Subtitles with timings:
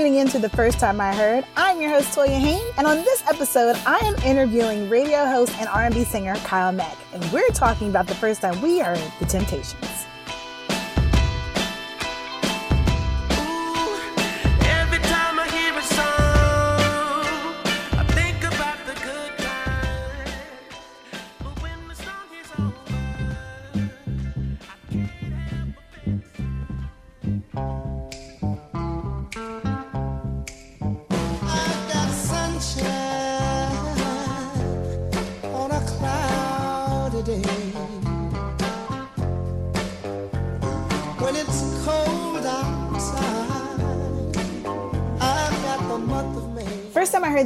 [0.00, 1.44] tuning in to the first time I heard.
[1.58, 5.68] I'm your host Toya Hain, and on this episode, I am interviewing radio host and
[5.68, 9.89] R&B singer Kyle Maack, and we're talking about the first time we heard The Temptations.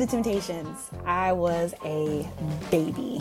[0.05, 2.29] The Temptations, I was a
[2.71, 3.21] baby.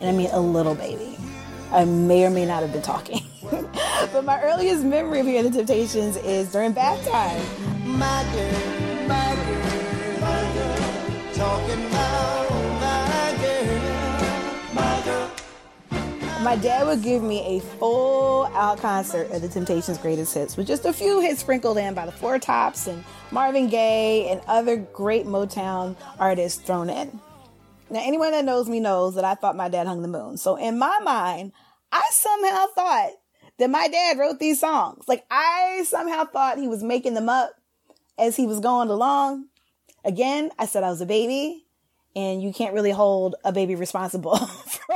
[0.00, 1.16] And I mean a little baby.
[1.72, 3.22] I may or may not have been talking.
[4.12, 7.42] but my earliest memory of hearing the Temptations is during bath time.
[7.84, 12.43] My girl, my girl, my girl, talking about
[16.44, 20.66] My dad would give me a full out concert of the Temptations' greatest hits with
[20.66, 24.76] just a few hits sprinkled in by the Four Tops and Marvin Gaye, and other
[24.76, 27.18] great Motown artists thrown in.
[27.88, 30.36] Now, anyone that knows me knows that I thought my dad hung the moon.
[30.36, 31.52] So in my mind,
[31.90, 33.12] I somehow thought
[33.56, 35.04] that my dad wrote these songs.
[35.08, 37.54] Like I somehow thought he was making them up
[38.18, 39.46] as he was going along.
[40.04, 41.63] Again, I said I was a baby
[42.16, 44.94] and you can't really hold a baby responsible for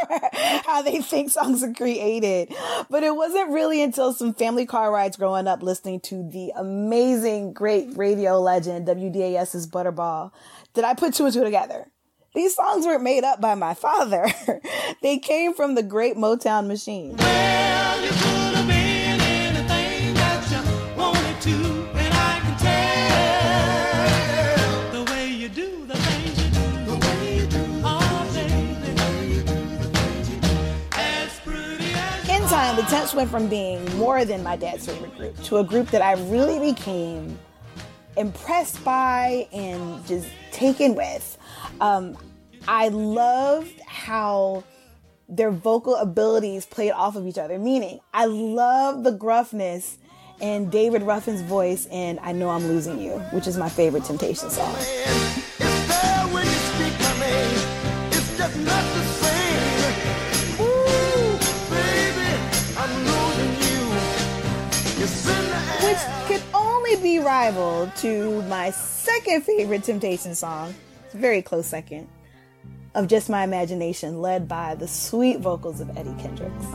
[0.64, 2.54] how they think songs are created.
[2.88, 7.52] But it wasn't really until some family car rides growing up listening to the amazing,
[7.52, 10.30] great radio legend WDAS's Butterball
[10.74, 11.90] that I put two and two together.
[12.34, 14.26] These songs weren't made up by my father.
[15.02, 17.16] they came from the great Motown machine.
[17.16, 18.37] Well,
[33.14, 36.72] went from being more than my dad's favorite group to a group that I really
[36.72, 37.38] became
[38.16, 41.38] impressed by and just taken with.
[41.80, 42.16] Um,
[42.66, 44.64] I loved how
[45.28, 49.96] their vocal abilities played off of each other, meaning I love the gruffness
[50.40, 54.50] in David Ruffin's voice in I Know I'm Losing You, which is my favorite Temptation
[54.50, 54.74] song.
[65.82, 70.74] Which could only be rivaled to my second favorite Temptation song.
[71.06, 72.08] It's a very close second.
[72.94, 76.66] Of Just My Imagination, led by the sweet vocals of Eddie Kendricks.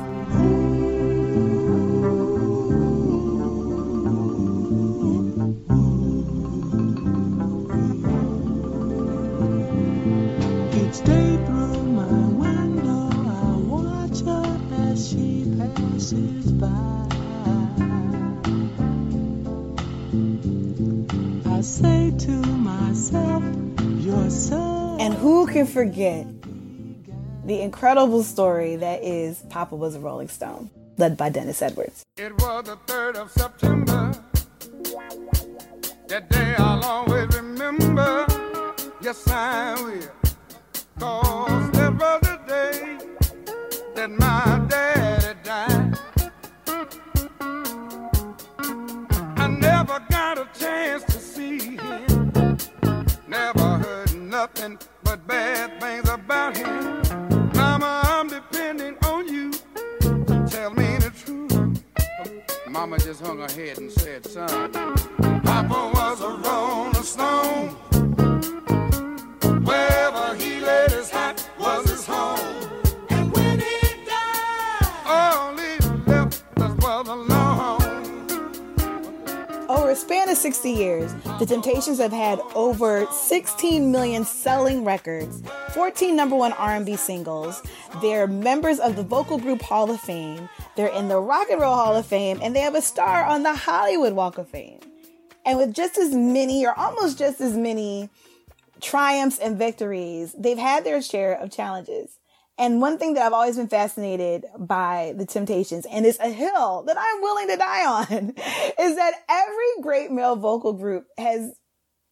[11.03, 14.45] Through my window, I watch her
[14.91, 16.42] as she passes
[21.63, 23.43] say to myself,
[23.99, 24.97] you're so.
[24.99, 26.27] And who can forget
[27.45, 32.03] the incredible story that is Papa was a Rolling Stone, led by Dennis Edwards.
[32.17, 34.11] It was the 3rd of September.
[36.07, 38.25] That day I'll always remember.
[39.01, 40.01] Yes, I will.
[40.99, 42.97] Cause that was the day
[43.95, 45.97] that my daddy died.
[49.37, 49.99] I never
[54.43, 57.01] nothing but bad things about him.
[57.53, 59.51] Mama, I'm depending on you.
[60.47, 61.81] Tell me the truth.
[62.67, 64.73] Mama just hung her head and said, son,
[65.43, 67.69] Papa was a rolling stone.
[69.63, 71.42] Wherever he laid his hat
[80.03, 85.41] span of 60 years, the Temptations have had over 16 million selling records,
[85.73, 87.61] 14 number one R&B singles.
[88.01, 90.49] They're members of the vocal group Hall of Fame.
[90.75, 93.43] They're in the Rock and Roll Hall of Fame, and they have a star on
[93.43, 94.81] the Hollywood Walk of Fame.
[95.45, 98.09] And with just as many, or almost just as many,
[98.81, 102.19] triumphs and victories, they've had their share of challenges.
[102.57, 106.83] And one thing that I've always been fascinated by the Temptations, and it's a hill
[106.85, 108.29] that I'm willing to die on,
[108.79, 111.55] is that every great male vocal group has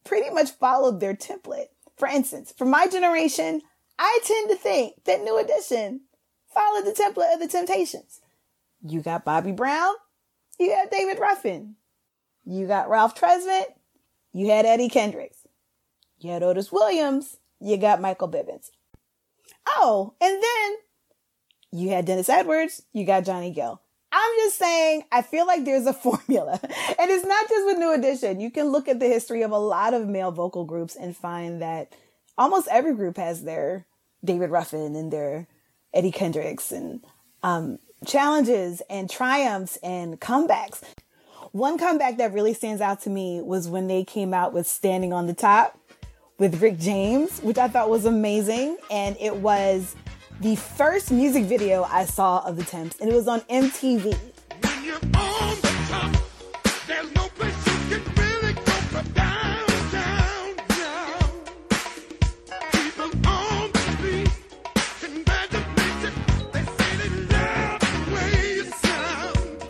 [0.04, 1.66] pretty much followed their template.
[1.96, 3.62] For instance, for my generation,
[3.98, 6.02] I tend to think that New Edition
[6.52, 8.20] followed the template of the Temptations.
[8.84, 9.94] You got Bobby Brown,
[10.58, 11.76] you got David Ruffin,
[12.44, 13.66] you got Ralph Tresvant,
[14.32, 15.46] you had Eddie Kendricks,
[16.18, 18.70] you had Otis Williams, you got Michael Bivins.
[19.66, 23.80] Oh, and then you had Dennis Edwards, you got Johnny Gill.
[24.14, 26.60] I'm just saying, I feel like there's a formula.
[26.62, 28.40] And it's not just with New Edition.
[28.40, 31.62] You can look at the history of a lot of male vocal groups and find
[31.62, 31.92] that
[32.36, 33.86] almost every group has their
[34.24, 35.48] David Ruffin and their
[35.94, 37.04] Eddie Kendricks and
[37.42, 40.82] um, challenges and triumphs and comebacks.
[41.52, 45.12] One comeback that really stands out to me was when they came out with Standing
[45.12, 45.78] on the Top
[46.42, 48.76] with Rick James, which I thought was amazing.
[48.90, 49.94] And it was
[50.40, 54.18] the first music video I saw of the Temps, and it was on MTV.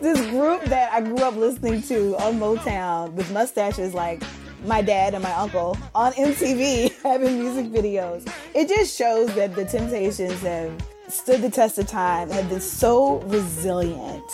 [0.01, 4.23] This group that I grew up listening to on Motown with mustaches like
[4.65, 8.31] my dad and my uncle on MTV having music videos.
[8.55, 10.73] It just shows that the Temptations have
[11.09, 14.25] stood the test of time, have been so resilient.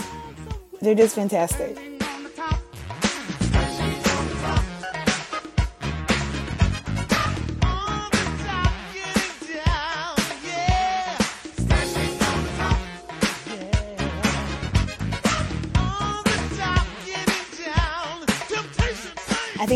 [0.80, 1.87] They're just fantastic.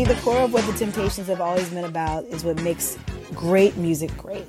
[0.03, 2.97] The core of what the Temptations have always been about is what makes
[3.33, 4.45] great music great.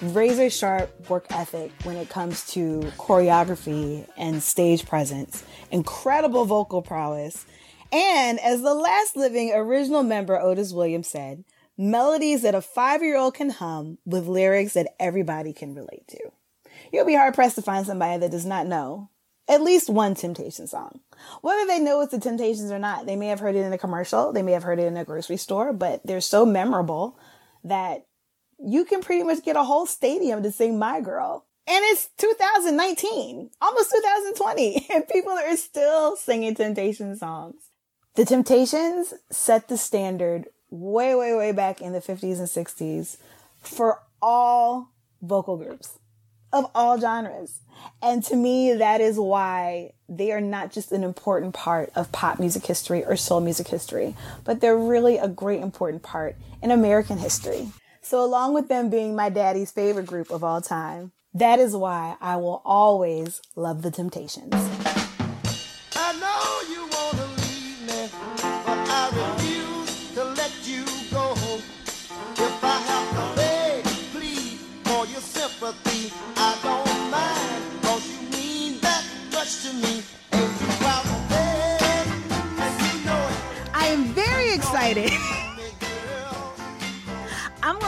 [0.00, 7.46] Razor sharp work ethic when it comes to choreography and stage presence, incredible vocal prowess,
[7.90, 11.42] and as the last living original member Otis Williams said,
[11.76, 16.30] melodies that a five year old can hum with lyrics that everybody can relate to.
[16.92, 19.09] You'll be hard pressed to find somebody that does not know
[19.50, 21.00] at least one Temptation song.
[21.42, 23.78] Whether they know it's the Temptations or not, they may have heard it in a
[23.78, 27.18] commercial, they may have heard it in a grocery store, but they're so memorable
[27.64, 28.06] that
[28.58, 31.44] you can pretty much get a whole stadium to sing My Girl.
[31.66, 37.56] And it's 2019, almost 2020, and people are still singing Temptation songs.
[38.14, 43.16] The Temptations set the standard way, way, way back in the 50s and 60s
[43.60, 44.90] for all
[45.22, 45.99] vocal groups
[46.52, 47.60] of all genres.
[48.02, 52.38] And to me, that is why they are not just an important part of pop
[52.38, 54.14] music history or soul music history,
[54.44, 57.68] but they're really a great important part in American history.
[58.02, 62.16] So along with them being my daddy's favorite group of all time, that is why
[62.20, 64.52] I will always love the Temptations.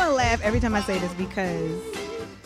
[0.03, 1.81] To laugh every time I say this because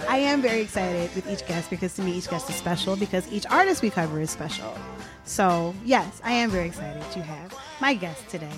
[0.06, 3.30] I am very excited with each guest because to me each guest is special because
[3.32, 4.76] each artist we cover is special.
[5.24, 8.52] So, yes, I am very excited to have my guest today,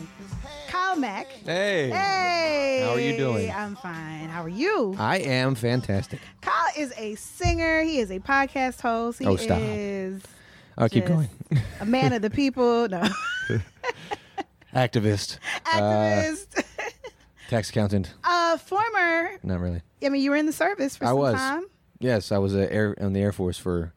[0.66, 1.26] Kyle Maack.
[1.44, 1.90] Hey.
[1.90, 2.82] Hey.
[2.84, 3.50] How are you doing?
[3.52, 4.28] I'm fine.
[4.30, 4.96] How are you?
[4.98, 6.18] I am fantastic.
[6.40, 7.82] Kyle is a singer.
[7.82, 9.20] He is a podcast host.
[9.20, 9.60] He Oh, stop.
[9.60, 10.22] is
[10.76, 11.28] I'll keep going.
[11.80, 12.88] a man of the people.
[12.88, 13.08] No,
[14.74, 15.38] Activist.
[15.66, 16.58] activist.
[16.58, 16.62] Uh,
[17.48, 18.14] Tax accountant.
[18.22, 19.30] Uh, former.
[19.42, 19.82] Not really.
[20.02, 21.34] I mean, you were in the service for I some was.
[21.34, 21.64] time.
[21.98, 23.92] Yes, I was a air in the Air Force for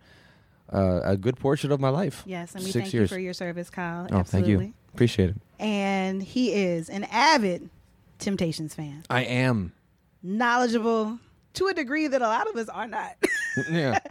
[0.73, 2.23] uh, a good portion of my life.
[2.25, 3.11] Yes, and we Six thank years.
[3.11, 4.07] you for your service, Kyle.
[4.11, 4.55] oh, Absolutely.
[4.55, 4.73] thank you.
[4.93, 5.35] Appreciate it.
[5.59, 7.69] And he is an avid
[8.17, 9.73] Temptations fan, I am.
[10.23, 11.19] knowledgeable
[11.53, 13.15] to a degree that a lot of us are not.
[13.71, 13.99] yeah.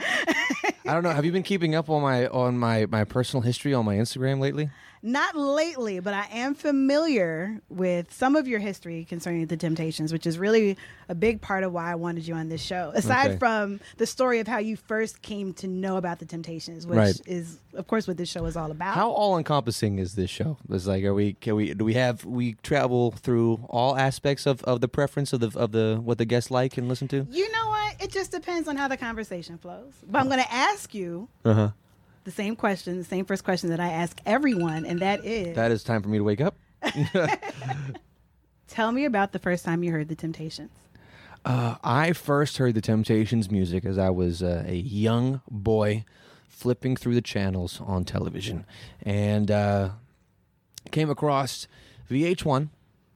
[0.85, 1.11] I don't know.
[1.11, 4.39] Have you been keeping up on my on my my personal history on my Instagram
[4.41, 4.71] lately?
[5.03, 10.27] Not lately, but I am familiar with some of your history concerning the Temptations, which
[10.27, 10.77] is really
[11.09, 12.93] a big part of why I wanted you on this show.
[12.95, 13.39] Aside Okay.
[13.39, 17.21] from the story of how you first came to know about the Temptations, which Right.
[17.27, 18.95] is, of course, what this show is all about.
[18.95, 20.59] How all encompassing is this show?
[20.69, 21.33] It's like, are we?
[21.35, 21.73] Can we?
[21.75, 22.25] Do we have?
[22.25, 26.25] We travel through all aspects of, of the preference of the of the what the
[26.27, 27.27] guests like and listen to.
[27.31, 28.03] You know what?
[28.03, 29.93] It just depends on how the conversation flows.
[30.07, 31.69] But I'm going to ask you Uh huh.
[32.31, 35.73] The same question, the same first question that I ask everyone, and that is That
[35.73, 36.57] is time for me to wake up.
[38.69, 40.71] tell me about the first time you heard the Temptations.
[41.45, 46.05] Uh, I first heard the Temptations music as I was uh, a young boy
[46.49, 48.65] flipping through the channels on television
[49.03, 49.91] and uh,
[50.93, 51.67] came across
[52.11, 52.69] VH1.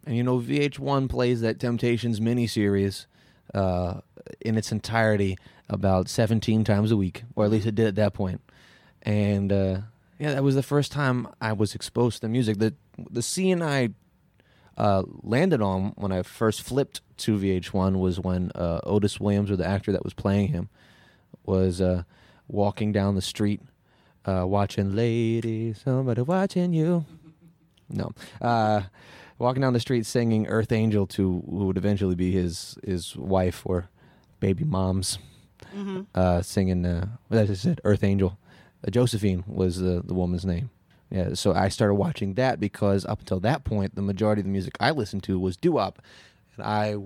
[0.06, 3.06] And you know, VH1 plays that Temptations miniseries
[3.52, 4.00] uh,
[4.40, 5.36] in its entirety
[5.68, 8.40] about 17 times a week, or at least it did at that point.
[9.04, 9.78] And uh,
[10.18, 12.58] yeah, that was the first time I was exposed to the music.
[12.58, 12.74] The,
[13.10, 13.92] the CNI
[14.76, 19.56] uh, landed on when I first flipped to VH1 was when uh, Otis Williams, or
[19.56, 20.68] the actor that was playing him,
[21.44, 22.04] was uh,
[22.48, 23.60] walking down the street,
[24.24, 27.04] uh, watching "Lady, Somebody Watching You."
[27.90, 28.80] No, uh,
[29.38, 33.60] walking down the street singing "Earth Angel" to who would eventually be his his wife
[33.66, 33.90] or
[34.40, 35.18] baby mom's,
[36.14, 36.86] uh, singing.
[36.86, 38.38] Uh, as I said, "Earth Angel."
[38.86, 40.70] Uh, Josephine was the the woman's name.
[41.10, 44.50] Yeah, so I started watching that because up until that point, the majority of the
[44.50, 46.02] music I listened to was doo wop,
[46.56, 46.96] and I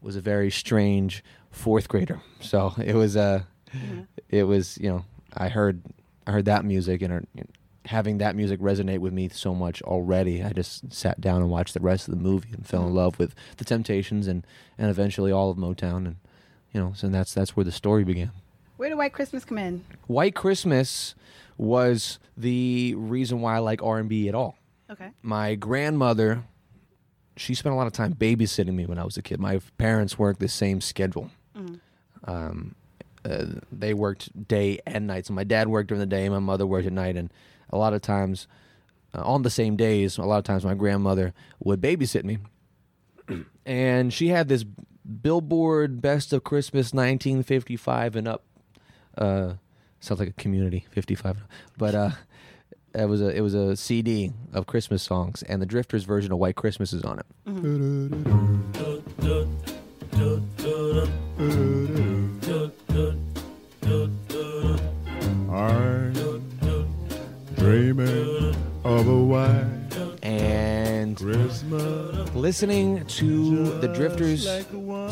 [0.00, 2.20] was a very strange fourth grader.
[2.40, 3.42] So it was uh,
[4.28, 5.82] it was you know I heard
[6.26, 7.42] I heard that music and uh,
[7.86, 11.74] having that music resonate with me so much already, I just sat down and watched
[11.74, 14.46] the rest of the movie and fell in love with the Temptations and
[14.78, 16.16] and eventually all of Motown and
[16.72, 18.32] you know so that's that's where the story began.
[18.76, 19.84] Where did White Christmas come in?
[20.06, 21.14] White Christmas
[21.56, 24.56] was the reason why I like R&B at all.
[24.90, 25.10] Okay.
[25.22, 26.44] My grandmother,
[27.36, 29.40] she spent a lot of time babysitting me when I was a kid.
[29.40, 31.30] My parents worked the same schedule.
[32.24, 32.74] Um,
[33.24, 35.26] uh, they worked day and night.
[35.26, 37.32] So my dad worked during the day, my mother worked at night, and
[37.70, 38.46] a lot of times
[39.14, 42.38] uh, on the same days, a lot of times my grandmother would babysit me.
[43.66, 48.44] and she had this Billboard Best of Christmas 1955 and up.
[49.16, 49.54] Uh,
[50.00, 51.38] sounds like a community 55,
[51.78, 52.10] but uh,
[52.94, 56.38] it was a it was a CD of Christmas songs, and the Drifters version of
[56.38, 57.26] White Christmas is on it.
[65.50, 66.12] I'm
[67.56, 68.54] dreaming
[68.84, 69.64] of a white
[70.22, 72.34] And Christmas.
[72.34, 74.46] listening to the Drifters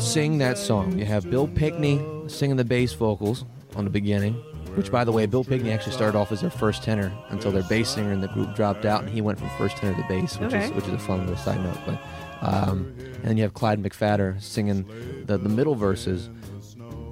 [0.03, 3.45] sing that song, you have Bill Pinkney singing the bass vocals
[3.75, 4.33] on the beginning.
[4.75, 7.63] Which, by the way, Bill Pinkney actually started off as their first tenor until their
[7.63, 10.37] bass singer in the group dropped out, and he went from first tenor to bass,
[10.37, 10.65] which Okay.
[10.65, 11.77] is which is a fun little side note.
[11.85, 11.97] But
[12.41, 14.85] um, and then you have Clyde McPhatter singing
[15.27, 16.29] the the middle verses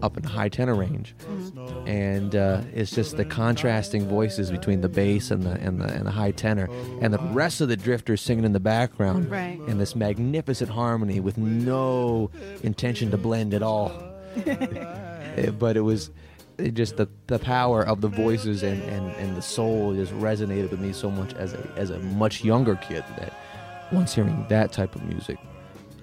[0.01, 1.15] up in the high tenor range,
[1.85, 6.05] and uh, it's just the contrasting voices between the bass and the and the and
[6.05, 6.67] the high tenor,
[6.99, 9.57] and the rest of the Drifters singing in the background Right.
[9.67, 12.29] in this magnificent harmony with no
[12.61, 13.89] intention to blend at all.
[15.57, 16.11] But it was
[16.57, 20.71] it just the, the power of the voices and, and, and the soul just resonated
[20.71, 23.33] with me so much as a as a much younger kid that
[23.91, 25.37] once hearing that type of music,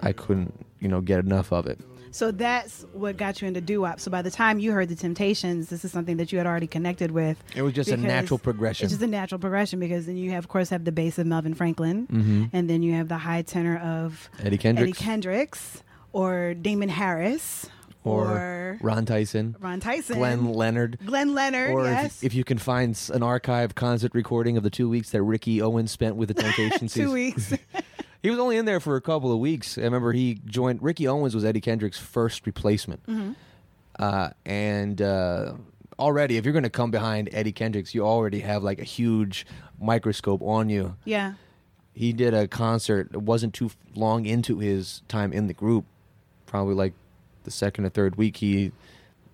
[0.01, 1.79] I couldn't you know get enough of it.
[2.13, 4.01] So that's what got you into doo wop.
[4.01, 6.67] So by the time you heard the Temptations, this is something that you had already
[6.67, 7.41] connected with.
[7.55, 8.83] It was just a natural progression.
[8.83, 11.25] It's just a natural progression because then you have, of course, have the bass of
[11.27, 12.49] Melvin Franklin, Mhm.
[12.51, 17.69] and then you have the high tenor of Eddie Kendricks Eddie Kendricks or Damon Harris
[18.03, 20.97] or, Ron Tyson, Ron Tyson, Glenn Leonard.
[21.05, 21.71] Glenn Leonard.
[21.71, 25.11] Or if- yes, if, you can find an archive concert recording of the two weeks
[25.11, 27.53] that Ricky Owens spent with the Temptations, two weeks.
[28.23, 29.79] He was only in there for a couple of weeks.
[29.79, 30.83] I remember he joined.
[30.83, 33.31] Ricky Owens was Eddie Kendrick's first replacement, Mm-hmm.
[33.97, 35.53] uh, and uh,
[35.97, 39.47] already, if you're going to come behind Eddie Kendricks, you already have like a huge
[39.79, 40.95] microscope on you.
[41.03, 41.33] yeah.
[41.93, 43.09] He did a concert.
[43.11, 45.85] It wasn't too long into his time in the group,
[46.45, 46.93] probably like
[47.43, 48.37] the second or third week.
[48.37, 48.71] He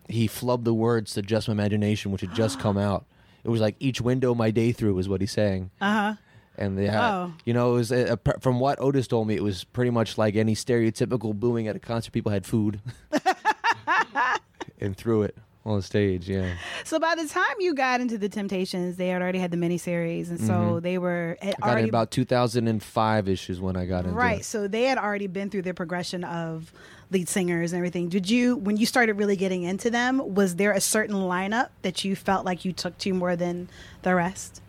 [0.09, 3.05] he flubbed the words to "Just My Imagination," which had just come out.
[3.43, 5.71] It was like each window my day through is what he's saying.
[5.79, 6.13] Uh huh.
[6.57, 7.33] and yeah, Oh.
[7.45, 10.17] you know, it was a, a- from what Otis told me, it was pretty much
[10.17, 12.11] like any stereotypical booing at a concert.
[12.11, 12.81] People had food
[14.79, 15.37] and threw it
[15.67, 16.29] on stage.
[16.29, 16.53] Yeah,
[16.85, 20.29] So by the time you got into the Temptations, they had already had the miniseries,
[20.29, 21.63] and so they were had Mm-hmm.
[21.63, 24.39] I got already in about 2005 issues when I got into right.
[24.39, 24.45] it.
[24.45, 26.71] So they had already been through their progression of
[27.11, 28.09] lead singers and everything.
[28.09, 32.03] Did you, when you started really getting into them, was there a certain lineup that
[32.03, 33.69] you felt like you took to more than
[34.03, 34.61] the rest?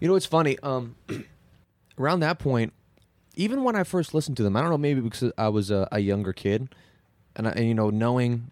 [0.00, 0.58] You know, it's funny.
[0.62, 0.96] Um,
[1.98, 2.72] around that point,
[3.34, 5.88] even when I first listened to them, I don't know, maybe because I was a,
[5.90, 6.74] a younger kid,
[7.36, 8.50] and, I, and you know, knowing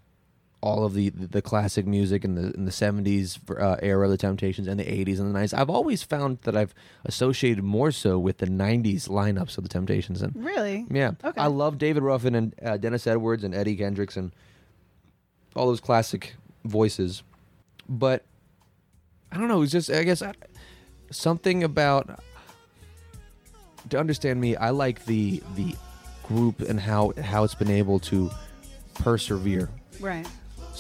[0.62, 4.18] all of the the classic music in the in the seventies uh, era of the
[4.18, 6.74] Temptations and the eighties and the nineties, I've always found that I've
[7.04, 10.34] associated more so with the nineties lineups of the Temptations and.
[10.36, 10.86] Really?
[10.90, 11.40] Yeah, Okay.
[11.40, 14.32] I love David Ruffin and uh, Dennis Edwards and Eddie Kendricks and
[15.56, 17.22] all those classic voices,
[17.88, 18.24] but
[19.32, 19.62] I don't know.
[19.62, 20.34] It's just I guess I,
[21.10, 22.20] something about
[23.88, 24.56] to understand me.
[24.56, 25.74] I like the the
[26.22, 28.30] group and how how it's been able to
[28.94, 29.70] persevere.
[30.00, 30.26] Right.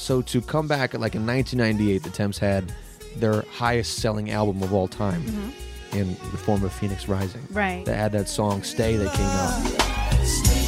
[0.00, 2.72] So to come back at like in 1998, the Temps had
[3.16, 5.96] their highest selling album of all time mm-hmm.
[5.96, 7.46] in the form of Phoenix Rising.
[7.50, 7.84] Right.
[7.84, 10.59] They had that song "Stay" that came out.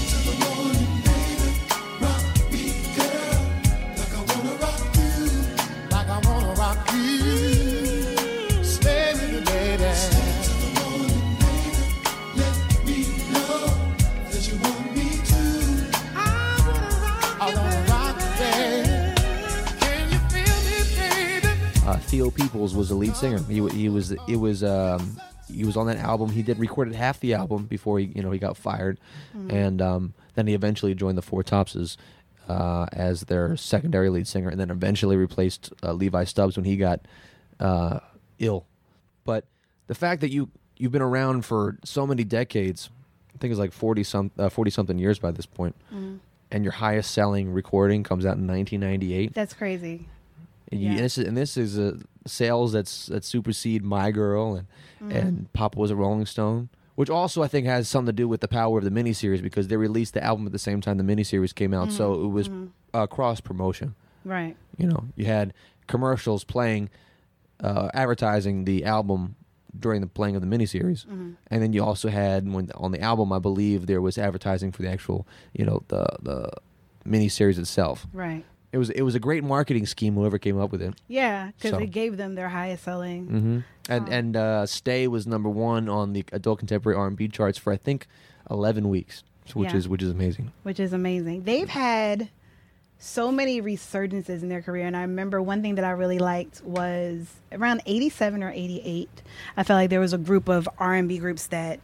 [22.12, 23.38] Theo Peoples was the lead singer.
[23.44, 25.18] He, he was it was um,
[25.50, 26.28] he was on that album.
[26.28, 29.00] He did recorded half the album before he you know he got fired,
[29.48, 31.96] and um, then he eventually joined the Four Topses
[32.50, 36.76] uh, as their secondary lead singer, and then eventually replaced uh, Levi Stubbs when he
[36.76, 37.00] got
[37.58, 38.00] uh,
[38.38, 38.66] ill.
[39.24, 39.46] But
[39.86, 42.90] the fact that you you've been around for so many decades,
[43.34, 45.74] I think it's like forty some uh, forty something years by this point,
[46.50, 49.32] and your highest selling recording comes out in 1998.
[49.32, 50.08] That's crazy.
[50.72, 50.96] And, you, Yeah.
[50.96, 54.66] and this is, and this is uh, sales that's that supersede My Girl and
[55.02, 55.12] Mm-hmm.
[55.16, 58.40] and Papa was a Rolling Stone, which also I think has something to do with
[58.40, 61.02] the power of the miniseries because they released the album at the same time the
[61.04, 62.24] miniseries came out, so Mm-hmm.
[62.24, 62.50] it was
[62.94, 63.94] uh, cross promotion.
[64.24, 64.56] Right.
[64.78, 65.54] You know, you had
[65.88, 66.88] commercials playing,
[67.60, 69.34] uh, advertising the album
[69.76, 71.30] during the playing of the miniseries, Mm-hmm.
[71.50, 74.82] and then you also had when on the album, I believe there was advertising for
[74.82, 76.50] the actual, you know, the the
[77.04, 78.06] miniseries itself.
[78.12, 78.44] Right.
[78.72, 80.14] It was it was a great marketing scheme.
[80.14, 80.94] Whoever came up with it.
[81.06, 83.26] Yeah, because So- it gave them their highest selling.
[83.26, 83.58] hmm
[83.92, 84.12] And Oh.
[84.12, 87.72] and uh, "Stay" was number one on the adult contemporary R and B charts for
[87.72, 88.06] I think
[88.50, 89.22] eleven weeks,
[89.54, 89.76] which Yeah.
[89.76, 90.52] is which is amazing.
[90.62, 91.42] which is amazing.
[91.44, 92.28] They've had
[92.98, 96.62] so many resurgences in their career, and I remember one thing that I really liked
[96.64, 99.22] was around '87 or '88.
[99.56, 101.80] I felt like there was a group of R and B groups that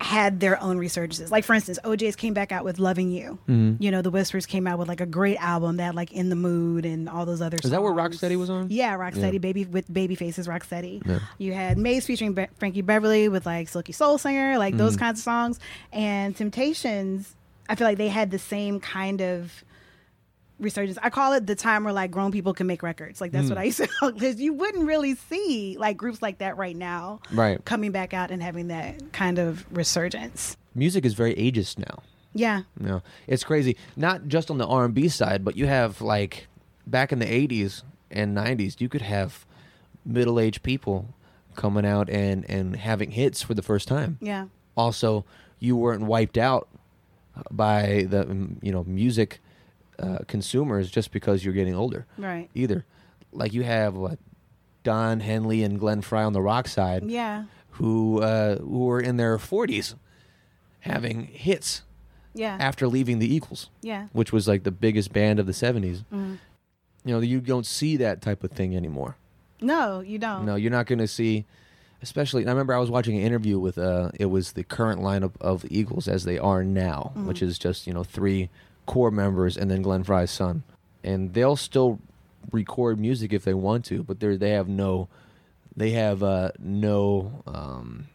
[0.00, 1.30] had their own resurgences.
[1.30, 3.82] Like for instance, O'Jays came back out with "Loving You." Mm-hmm.
[3.82, 6.36] You know, the Whispers came out with like a great album that like "In the
[6.36, 7.56] Mood" and all those other.
[7.62, 8.18] Is that where songs.
[8.20, 8.68] Rocksteady was on?
[8.70, 9.38] Yeah, Rocksteady, Yeah.
[9.38, 11.06] baby with Babyface's Rocksteady.
[11.06, 11.18] Yeah.
[11.38, 14.78] You had Maze featuring Be- Frankie Beverly with like Silky Soul Singer, like Mm-hmm.
[14.78, 15.58] those kinds of songs.
[15.92, 17.34] And Temptations,
[17.68, 19.64] I feel like they had the same kind of
[20.58, 20.98] resurgence.
[21.02, 23.20] I call it the time where like grown people can make records.
[23.20, 23.34] Like Mm.
[23.34, 26.76] that's what I used to because you wouldn't really see like groups like that right
[26.76, 27.62] now Right.
[27.64, 30.56] coming back out and having that kind of resurgence.
[30.74, 32.02] Music is very ageist now.
[32.34, 32.62] Yeah.
[32.80, 33.76] You know, it's crazy.
[33.96, 36.48] Not just on the R and B side, but you have like
[36.86, 39.44] back in the '80s and '90s, you could have
[40.04, 41.14] middle-aged people
[41.54, 44.18] coming out and and having hits for the first time.
[44.20, 44.46] Yeah.
[44.76, 45.24] also
[45.58, 46.68] you weren't wiped out
[47.50, 49.40] by the mm, you know music
[49.98, 52.48] uh, consumers just because you're getting older Right.
[52.54, 52.84] either
[53.32, 54.18] like you have what
[54.82, 57.44] don henley and glenn frey on the rock side Yeah.
[57.72, 59.94] who uh, who were in their 40s
[60.80, 61.82] having hits
[62.34, 62.56] Yeah.
[62.60, 64.06] after leaving the eagles yeah.
[64.12, 66.38] which was like the biggest band of the 70s Mhm.
[67.04, 69.16] you know you don't see that type of thing anymore
[69.60, 70.44] No, you don't.
[70.44, 71.46] no, you're not going to see.
[72.02, 73.78] Especially, I remember I was watching an interview with.
[73.78, 77.58] Uh, it was the current lineup of the Eagles as they are now, which is
[77.58, 78.50] just you know three
[78.86, 80.62] core members and then Glenn Frey's son,
[81.04, 81.98] and they'll still
[82.52, 85.08] record music if they want to, but they they have no,
[85.76, 87.42] they have uh, no.
[87.46, 88.06] Um,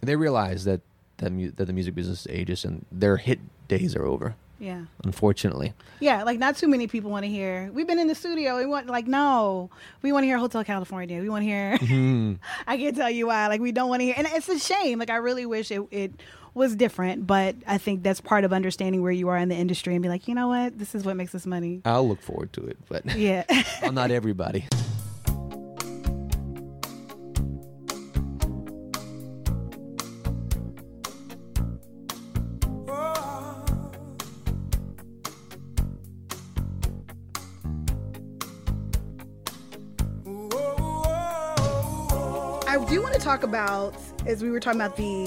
[0.00, 0.80] they realize that
[1.18, 4.34] that mu- that the music business is ageist and their hit days are over.
[4.58, 4.82] Yeah.
[5.02, 7.68] Unfortunately, Yeah, like not too many people want to hear.
[7.74, 8.56] We've been in the studio.
[8.58, 9.70] We want like no,
[10.02, 11.20] we want to hear Hotel California.
[11.20, 11.76] We want to hear.
[11.78, 12.34] Hmm.
[12.68, 13.48] I can't tell you why.
[13.48, 15.00] Like we don't want to hear, and it's a shame.
[15.00, 16.12] Like I really wish it it
[16.54, 19.94] was different, but I think that's part of understanding where you are in the industry
[19.94, 21.80] and be like, you know what, this is what makes us money.
[21.84, 23.44] I'll look forward to it, but Yeah.
[23.82, 24.66] I'm not everybody.
[42.68, 43.94] I do want to talk about
[44.26, 45.26] as we were talking about the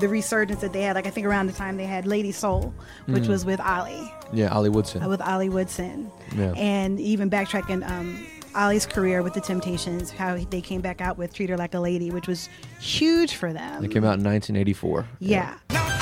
[0.00, 0.94] the resurgence that they had.
[0.96, 2.74] Like I think around the time they had Lady Soul,
[3.06, 4.12] which was with Ollie.
[4.32, 5.02] Yeah, Ollie Woodson.
[5.02, 6.10] uh, with Ollie Woodson.
[6.36, 6.52] Yeah.
[6.56, 11.32] And even backtracking um, Ollie's career with the Temptations, how they came back out with
[11.34, 12.48] Treat Her Like a Lady, which was
[12.80, 13.84] huge for them.
[13.84, 15.06] It came out in 1984.
[15.20, 15.58] yeah.
[15.70, 15.93] Now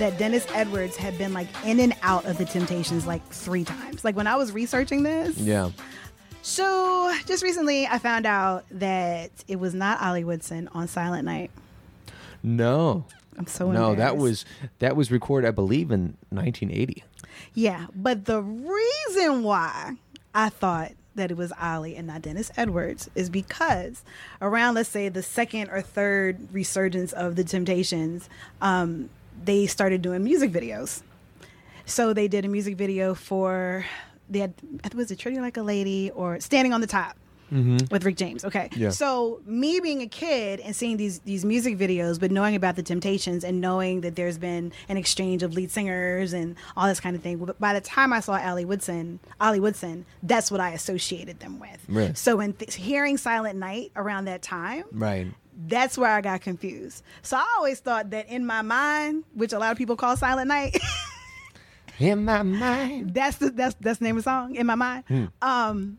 [0.00, 4.04] that Dennis Edwards had been like in and out of the Temptations like three times.
[4.04, 5.36] Like when I was researching this.
[5.36, 5.70] Yeah.
[6.42, 11.50] So just recently I found out that it was not Ollie Woodson on Silent Night.
[12.42, 13.04] No.
[13.38, 14.44] I'm so No, that was
[14.80, 17.04] that was recorded, I believe, in 1980.
[17.54, 19.96] Yeah, but the reason why
[20.34, 24.02] I thought that it was Ollie and not Dennis Edwards is because
[24.40, 28.28] around, let's say, the second or third resurgence of the Temptations,
[28.62, 29.10] um,
[29.42, 31.02] they started doing music videos.
[31.86, 33.84] So they did a music video for
[34.28, 34.54] they had
[34.94, 37.16] was it Treating Like a Lady or Standing on the Top
[37.52, 37.78] mm-hmm.
[37.90, 38.44] with Rick James.
[38.44, 38.68] Okay.
[38.74, 38.90] Yeah.
[38.90, 42.82] So me being a kid and seeing these these music videos, but knowing about the
[42.82, 47.16] Temptations and knowing that there's been an exchange of lead singers and all this kind
[47.16, 47.38] of thing.
[47.38, 51.58] But by the time I saw Ollie Woodson, Ollie Woodson, that's what I associated them
[51.58, 51.84] with.
[51.88, 52.16] Right.
[52.16, 55.28] So when th- hearing Silent Night around that time, Right.
[55.66, 57.02] That's where I got confused.
[57.22, 60.48] So I always thought that in my mind, which a lot of people call Silent
[60.48, 60.78] Night,
[61.98, 63.12] In my mind.
[63.12, 65.04] that's the that's that's the name of the song in my mind.
[65.42, 65.98] Um,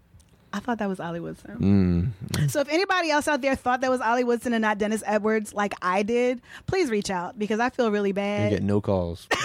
[0.52, 2.14] I thought that was Ollie Woodson.
[2.50, 5.54] So if anybody else out there thought that was Ollie Woodson and not Dennis Edwards,
[5.54, 8.50] like I did, please reach out because I feel really You bad.
[8.50, 9.28] get no calls.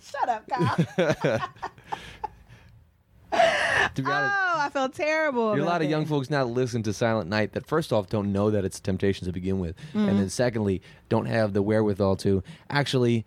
[0.00, 1.40] Shut up, Kyle.
[3.94, 5.52] to be honest, oh, I felt terrible.
[5.52, 7.92] There are a lot of young folks now that listen to Silent Night that first
[7.92, 10.16] off don't know that it's Temptations to begin with, and mm-hmm.
[10.18, 13.24] then secondly don't have the wherewithal to actually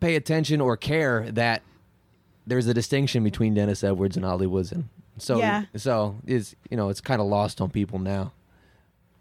[0.00, 1.62] pay attention or care that
[2.46, 4.88] there's a distinction between Dennis Edwards and Ollie Woodson.
[5.18, 5.64] So Yeah.
[5.76, 8.32] so is you know it's kind of lost on people now.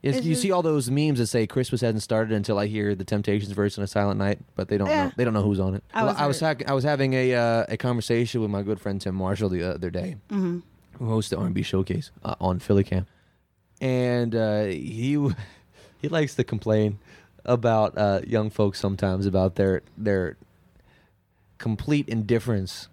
[0.03, 2.67] It's, It's you just- see all those memes that say Christmas hasn't started until I
[2.67, 5.05] hear the Temptations verse version of Silent Night, but they don't Yeah.
[5.05, 5.83] know they don't know who's on it.
[5.93, 8.61] I Well, was I was hac- I was having a uh, a conversation with my
[8.63, 10.59] good friend Tim Marshall the other day, Mm-hmm.
[10.99, 13.05] who hosts the R&B showcase uh, on PhillyCAM,
[13.79, 15.13] and uh, he
[16.01, 16.99] he likes to complain
[17.45, 20.35] about uh, young folks sometimes about their their
[21.57, 22.89] complete indifference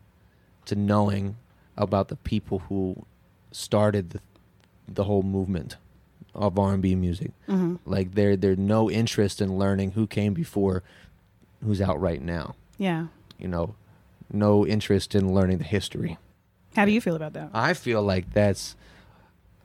[0.67, 1.37] to knowing
[1.77, 3.05] about the people who
[3.51, 4.21] started the,
[4.87, 5.77] the whole movement
[6.35, 7.33] of R&B music.
[7.49, 7.77] Mm-hmm.
[7.85, 10.83] Like there there's no interest in learning who came before
[11.65, 12.55] who's out right now.
[12.79, 13.07] Yeah.
[13.39, 13.75] You know,
[14.33, 16.19] no interest in learning the history.
[16.77, 17.51] How do you feel about that?
[17.53, 18.77] I feel like that's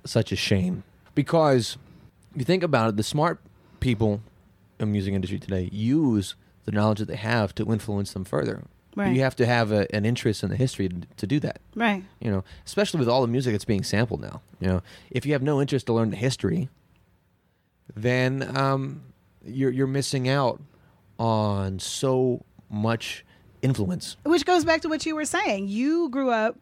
[0.05, 1.77] such a shame because
[2.33, 3.39] if you think about it, the smart
[3.79, 4.21] people
[4.79, 8.63] in the music industry today use the knowledge that they have to influence them further.
[8.95, 9.15] But Right.
[9.15, 11.59] you have to have a, an interest in the history to, to do that.
[11.75, 12.03] Right.
[12.21, 14.41] You know, especially with all the music that's being sampled now.
[14.61, 14.81] You know,
[15.11, 16.69] if you have no interest to learn the history,
[17.95, 19.01] then um,
[19.45, 20.61] you're you're missing out
[21.19, 23.25] on so much
[23.61, 24.17] influence.
[24.23, 25.67] Which goes back to what you were saying.
[25.67, 26.57] You grew up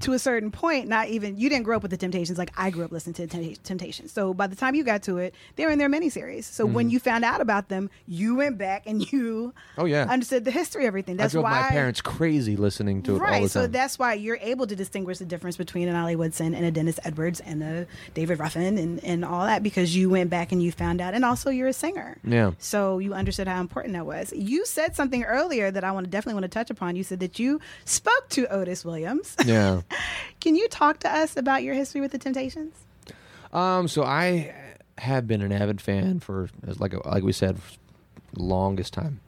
[0.00, 2.70] to a certain point, not even you didn't grow up with the Temptations like I
[2.70, 4.12] grew up listening to the Temptations.
[4.12, 6.44] So by the time you got to it, they were in their miniseries.
[6.44, 6.74] So Mm-hmm.
[6.74, 10.50] when you found out about them, you went back and you Oh yeah, understood the
[10.50, 11.16] history of everything.
[11.16, 13.50] That's I drove why my parents crazy listening to it all right.
[13.50, 16.70] So that's why you're able to distinguish the difference between an Ollie Woodson and a
[16.70, 20.62] Dennis Edwards and a David Ruffin and, and all that because you went back and
[20.62, 21.14] you found out.
[21.14, 22.18] And also you're a singer.
[22.24, 22.52] yeah.
[22.58, 24.32] So you understood how important that was.
[24.34, 26.96] You said something earlier that I want to definitely want to touch upon.
[26.96, 29.34] You said that you spoke to Otis Williams.
[29.44, 29.80] Yeah.
[30.40, 32.74] Can you talk to us about your history with the Temptations?
[33.52, 33.88] Um.
[33.88, 34.54] So I
[34.98, 37.58] have been an avid fan for, like like we said,
[38.36, 39.20] longest time.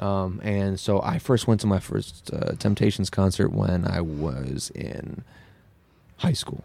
[0.00, 0.40] Um.
[0.42, 5.24] And so I first went to my first uh, Temptations concert when I was in
[6.18, 6.64] high school.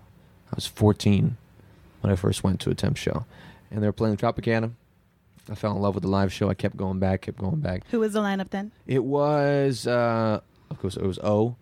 [0.51, 1.35] I was 14
[2.01, 3.25] when I first went to a Temp show,
[3.69, 4.71] and they were playing Tropicana.
[5.49, 6.49] I fell in love with the live show.
[6.49, 7.83] I kept going back, kept going back.
[7.91, 8.71] Who was the lineup then?
[8.85, 11.55] It was, uh, of course, it was O,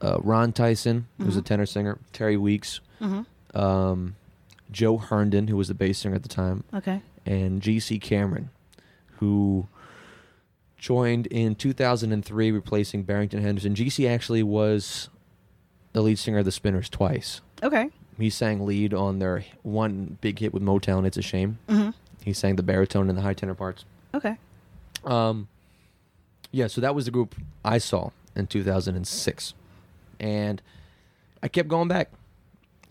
[0.00, 3.58] uh, Ron Tyson, who was a tenor singer, Terry Weeks, Mm-hmm.
[3.58, 4.16] um,
[4.70, 7.00] Joe Herndon, who was the bass singer at the time, Okay.
[7.26, 7.98] and G.C.
[7.98, 8.50] Cameron,
[9.18, 9.66] who
[10.78, 13.74] joined in 2003, replacing Barrington Henderson.
[13.74, 14.06] G.C.
[14.08, 15.08] actually was
[15.92, 17.40] the lead singer of the Spinners twice.
[17.62, 17.90] Okay.
[18.18, 21.90] He sang lead on their one big hit with Motown, "It's a Shame." Mm-hmm.
[22.24, 23.84] He sang the baritone and the high tenor parts.
[24.14, 24.36] Okay.
[25.04, 25.48] Um,
[26.52, 29.54] yeah, so that was the group I saw in 2006,
[30.24, 30.62] and
[31.42, 32.10] I kept going back.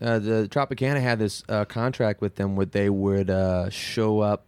[0.00, 4.44] Uh, the Tropicana had this uh, contract with them where they would uh, show up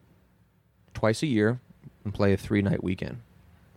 [0.95, 1.61] twice a year
[2.05, 3.19] and play a three night weekend.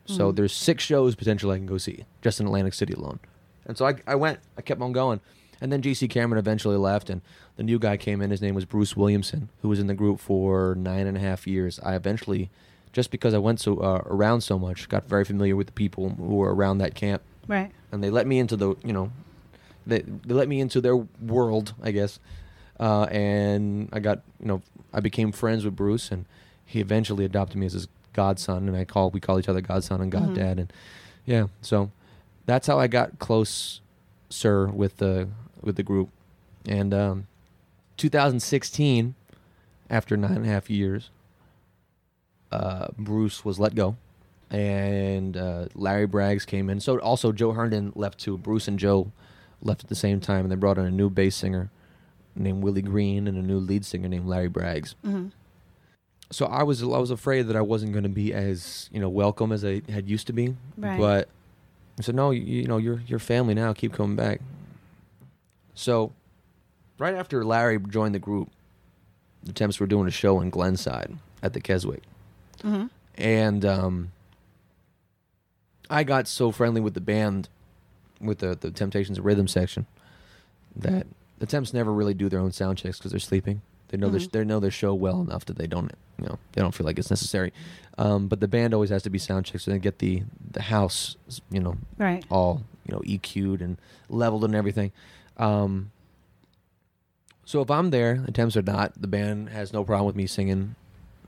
[0.05, 0.35] So Mhm.
[0.37, 3.19] there's six shows potentially I can go see just in Atlantic City alone.
[3.65, 5.19] And so I, I went, I kept on going.
[5.61, 7.21] And then GC Cameron eventually left, and
[7.57, 8.29] the new guy came in.
[8.31, 11.45] His name was Bruce Williamson, who was in the group for nine and a half
[11.45, 11.79] years.
[11.83, 12.49] I eventually,
[12.93, 16.09] just because I went so uh, around so much, got very familiar with the people
[16.11, 17.71] who were around that camp, Right.
[17.91, 19.11] And they let me into the, you know,
[19.87, 22.19] they they let me into their world, I guess.
[22.79, 24.61] Uh, and I got, you know,
[24.93, 26.25] I became friends with Bruce, and
[26.65, 30.01] he eventually adopted me as his godson, and I call we call each other godson
[30.01, 30.27] and Mhm.
[30.27, 30.73] goddad, and
[31.25, 31.91] yeah, so
[32.45, 33.81] that's how I got close,
[34.29, 35.27] sir, with the
[35.61, 36.09] with the group,
[36.65, 37.27] and um,
[37.97, 39.15] 2016,
[39.89, 41.09] after nine and a half years,
[42.51, 43.97] uh, Bruce was let go,
[44.51, 46.79] and uh, Larry Braggs came in.
[46.79, 48.37] So also Joe Herndon left too.
[48.37, 49.11] Bruce and Joe
[49.61, 51.69] left at the same time, and they brought in a new bass singer
[52.35, 54.95] named Willie Green and a new lead singer named Larry Braggs.
[55.05, 55.27] Mm-hmm.
[56.31, 59.09] So I was I was afraid that I wasn't going to be as you know
[59.09, 60.97] welcome as I had used to be, Right.
[60.99, 61.27] but
[61.97, 63.73] I said, "No, you, you know, you're you're family now.
[63.73, 64.39] Keep coming back."
[65.73, 66.11] So,
[66.97, 68.49] right after Larry joined the group,
[69.43, 72.03] the Temps were doing a show in Glenside at the Keswick,
[72.63, 72.87] Mm-hmm.
[73.17, 74.11] and um,
[75.89, 77.49] I got so friendly with the band,
[78.21, 79.85] with the the Temptations rhythm section,
[80.75, 81.07] that
[81.39, 83.61] the Temps never really do their own sound checks because they're sleeping.
[83.89, 84.31] They know their Mhm.
[84.31, 86.99] they know their show well enough that they don't you know they don't feel like
[86.99, 87.51] it's necessary.
[87.97, 90.61] Um, but the band always has to be sound checked so they get the the
[90.63, 91.15] house
[91.49, 92.23] you know Right.
[92.29, 93.77] all you know EQ'd and
[94.09, 94.91] leveled and everything.
[95.37, 95.91] Um,
[97.45, 100.27] so if I'm there, the Temps are not, the band has no problem with me
[100.27, 100.75] singing,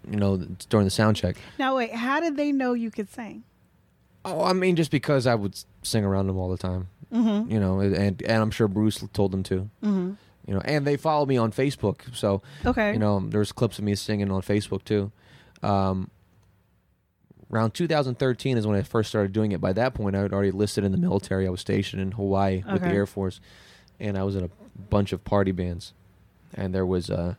[0.08, 0.38] you know,
[0.70, 1.38] during the sound check.
[1.58, 3.44] Now wait, how did they know you could sing?
[4.24, 7.52] Oh, I mean, just because I would sing around them all the time, Mm-hmm.
[7.52, 10.12] you know, and and I'm sure Bruce told them to, Mm-hmm.
[10.48, 12.94] you know, and they follow me on Facebook, so Okay.
[12.94, 15.12] you know, there's clips of me singing on Facebook too.
[15.64, 16.10] Um,
[17.52, 19.60] around 2013 is when I first started doing it.
[19.62, 21.46] By that point, I had already listed in the military.
[21.48, 23.40] I was stationed in Hawaii with the Air Force,
[24.00, 24.50] and I was in a
[24.90, 25.94] bunch of party bands.
[26.54, 27.36] And there was uh,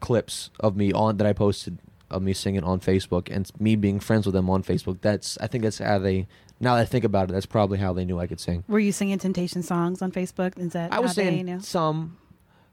[0.00, 1.78] clips of me on that I posted
[2.10, 5.00] of me singing on Facebook and me being friends with them on Facebook.
[5.02, 6.26] That's I think that's how they.
[6.60, 8.64] Now that I think about it, that's probably how they knew I could sing.
[8.66, 10.58] Were you singing Temptation songs on Facebook?
[10.58, 12.18] Is that I was saying some,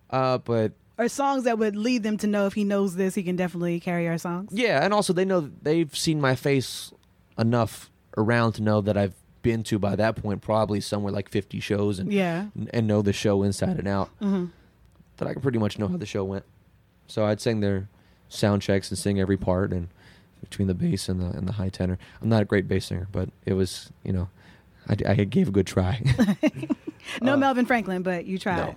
[0.10, 3.21] uh, but Or songs that would lead them to know if he knows this, he
[3.24, 4.50] can definitely carry our songs.
[4.54, 6.91] Yeah, and also they know they've seen my face
[7.38, 11.60] enough around to know that I've been to by that point probably somewhere like 50
[11.60, 12.48] shows and Yeah.
[12.74, 14.10] and know the show inside and out.
[14.19, 14.45] Mm-hmm.
[15.17, 16.45] That I can pretty much know how the show went.
[17.08, 17.88] So I'd sing their
[18.36, 19.88] sound checks and sing every part and
[20.41, 21.98] between the bass and the and the high tenor.
[22.21, 24.30] I'm not a great bass singer, but it was you know
[24.88, 26.02] I, I gave a good try.
[27.21, 28.76] No Uh, Melvin Franklin, but you tried.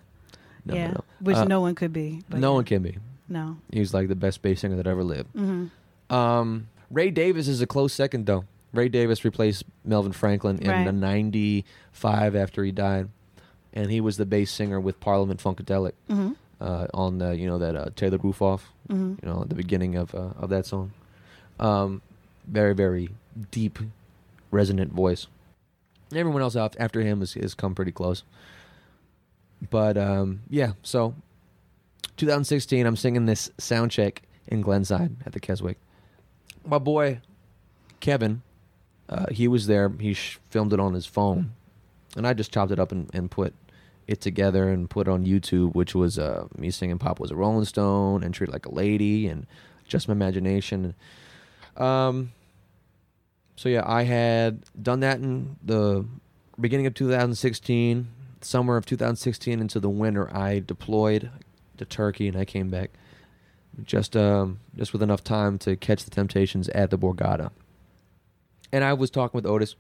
[0.67, 0.91] no, yeah.
[0.93, 1.05] no.
[1.21, 2.23] Which Uh, no one could be.
[2.31, 2.55] No yeah.
[2.55, 2.99] one can be.
[3.27, 3.57] No.
[3.73, 5.33] He's like the best bass singer that ever lived.
[5.35, 6.15] Mm-hmm.
[6.15, 8.45] Um, Ray Davis is a close second, though.
[8.75, 10.85] Ray Davis replaced Melvin Franklin in Right.
[10.85, 13.09] the '95 after he died,
[13.73, 16.33] and he was the bass singer with Parliament Funkadelic Mm-hmm.
[16.61, 19.15] Uh, on the you know that uh, Tear the Roof Off, Mm-hmm.
[19.27, 20.93] you know, at the beginning of uh, of that song.
[21.61, 22.03] Um,
[22.47, 23.11] very very
[23.51, 23.79] deep,
[24.51, 25.27] resonant voice.
[26.15, 28.23] Everyone else af- after him has, has come pretty close.
[29.71, 31.15] But um, yeah, so
[32.17, 35.77] 2016, I'm singing this sound check in Glenside at the Keswick.
[36.65, 37.21] My boy
[38.01, 38.43] Kevin,
[39.09, 39.91] uh, he was there.
[40.01, 41.53] He sh- filmed it on his phone,
[42.17, 43.53] and I just chopped it up and, and put
[44.09, 47.67] it together and put on YouTube, which was uh, me singing "Pop Was a Rolling
[47.67, 49.47] Stone" and "Treat Like a Lady" and
[49.87, 50.95] "Just My Imagination."
[51.77, 52.33] Um,
[53.55, 56.05] so yeah, I had done that in the
[56.59, 58.09] beginning of 2016,
[58.41, 60.35] summer of 2016 into the winter.
[60.35, 61.31] I deployed
[61.77, 62.91] to Turkey and I came back
[63.85, 67.51] just um just with enough time to catch the Temptations at the Borgata.
[68.73, 69.77] And I was talking with Otis,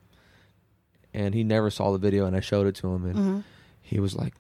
[1.12, 3.40] and he never saw the video, and I showed it to him, and Mm-hmm.
[3.88, 4.34] He was like,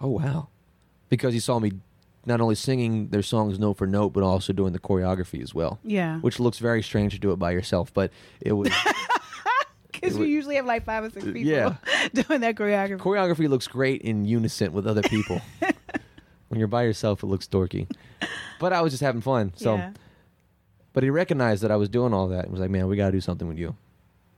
[0.00, 0.48] "Oh wow,"
[1.08, 1.72] because he saw me
[2.26, 5.78] not only singing their songs note for note, but also doing the choreography as well,
[5.82, 6.18] Yeah.
[6.20, 8.70] which looks very strange to do it by yourself, but it was.
[9.92, 11.76] Because you usually have like five or six people Yeah.
[12.14, 12.96] doing that choreography.
[12.98, 15.42] choreography looks great in unison with other people.
[16.48, 17.86] when you're by yourself, it looks dorky.
[18.60, 19.52] But I was just having fun.
[19.56, 19.92] So, yeah.
[20.94, 23.06] but he recognized that I was doing all that and was like, "Man, we got
[23.06, 23.76] to do something with you."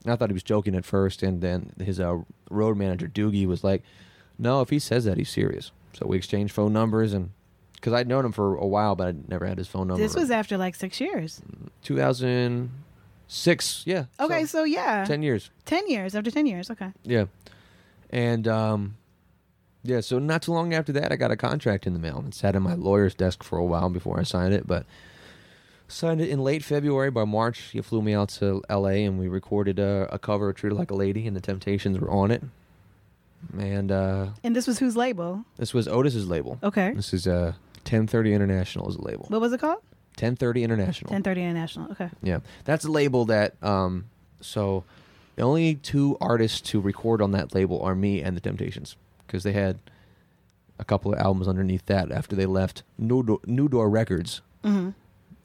[0.04, 2.18] And I thought he was joking at first, and then his uh,
[2.50, 3.82] road manager Doogie was like,
[4.38, 7.30] "No, if he says that, he's serious." So we exchanged phone numbers, and
[7.74, 10.02] because I'd known him for a while, but I'd never had his phone number.
[10.02, 11.40] This was after like six years.
[11.82, 13.82] 2006.
[13.86, 14.04] Yeah.
[14.20, 15.04] Okay, so, yeah.
[15.04, 15.50] ten years.
[15.66, 16.14] 10 years.
[16.14, 16.70] After 10 years.
[16.70, 16.92] Okay.
[17.02, 17.24] Yeah.
[18.10, 18.96] And um
[19.84, 22.32] yeah, so not too long after that I got a contract in the mail and
[22.32, 24.86] sat in my lawyer's desk for a while before I signed it, but
[25.92, 27.10] signed it in late February.
[27.10, 30.56] By March, he flew me out to LA and we recorded a, a cover of
[30.56, 32.42] Treated Like a Lady and the Temptations were on it.
[33.58, 35.44] And uh And this was whose label?
[35.56, 36.58] this was Otis's label.
[36.62, 36.92] Okay.
[36.94, 37.52] This is uh
[37.84, 39.26] 1030 International is the label.
[39.28, 39.82] What was it called?
[40.18, 41.10] 1030 International.
[41.12, 41.90] 1030 International.
[41.92, 42.10] Okay.
[42.22, 43.54] Yeah, that's a label that.
[43.62, 44.04] Um,
[44.40, 44.84] so
[45.36, 48.94] the only two artists to record on that label are me and the Temptations
[49.26, 49.78] because they had
[50.78, 54.90] a couple of albums underneath that after they left New Door, New Door Records, Mm-hmm.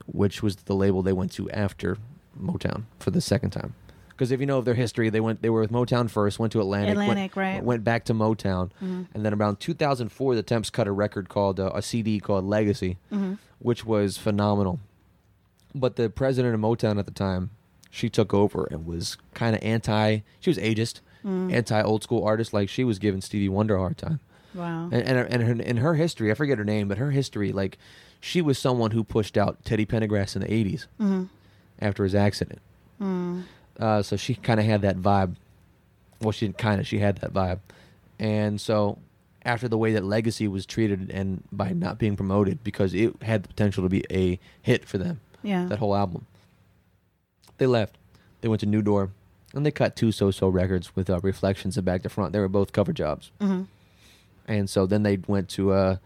[0.08, 1.98] Which was the label they went to after
[2.42, 3.74] Motown for the second time.
[4.10, 6.52] Because if you know of their history, they went they were with Motown first, went
[6.54, 7.64] to Atlantic, Atlantic, went, right.
[7.64, 9.06] went back to Motown, Mhm.
[9.14, 12.98] and then around 2004, the Temps cut a record called uh, a CD called Legacy,
[13.12, 13.34] Mm-hmm.
[13.60, 14.80] which was phenomenal.
[15.76, 17.52] But the president of Motown at the time,
[17.92, 20.20] she took over and was kind of anti.
[20.40, 21.52] She was ageist, Mm.
[21.54, 22.54] anti old school artist.
[22.54, 24.20] Like she was giving Stevie Wonder a hard time.
[24.56, 24.86] Wow.
[24.92, 27.78] And and, and her, in her history, I forget her name, but her history, like
[28.20, 31.24] she was someone who pushed out Teddy Pendergrass in the '80s Mm-hmm.
[31.80, 32.60] after his accident.
[33.02, 33.44] Mm.
[33.80, 35.36] Uh, so she kind of had that vibe.
[36.22, 37.60] Well, she didn't kind of she had that vibe,
[38.20, 38.98] and so
[39.46, 43.44] after the way that Legacy was treated and by not being promoted because it had
[43.44, 45.66] the potential to be a hit for them, Yeah.
[45.68, 46.26] that whole album,
[47.58, 47.98] they left.
[48.42, 49.12] They went to New Door,
[49.54, 52.34] and they cut two so-so records with uh, Reflections and Back to Front.
[52.34, 53.64] They were both cover jobs, hmm
[54.50, 55.98] and so then they went to uh,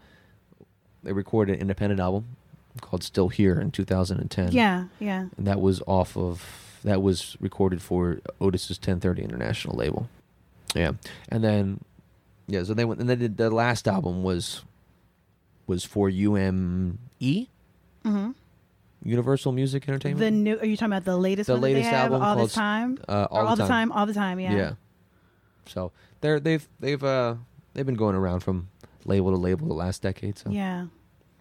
[1.02, 2.36] they recorded an independent album
[2.80, 4.52] called Still Here in 2010.
[4.52, 4.84] Yeah.
[4.98, 5.26] Yeah.
[5.36, 10.08] and that was off of that was recorded for Otis's 1030 International label.
[10.74, 10.92] Yeah,
[11.28, 11.80] and then
[12.48, 14.62] yeah, so they went and they did the last album was
[15.66, 16.98] was for UME
[18.02, 18.30] hmm
[19.04, 20.20] Universal Music Entertainment.
[20.20, 20.58] The new.
[20.58, 22.98] Are you talking about the latest The latest they have album all called this time?
[23.08, 23.90] uh, Or all, the time.
[23.92, 24.38] All the time.
[24.40, 24.54] Yeah.
[24.54, 24.72] Yeah.
[25.66, 27.34] So they're they've they've uh
[27.74, 28.68] they've been going around from
[29.04, 30.38] label to label the last decade.
[30.38, 30.86] So Yeah.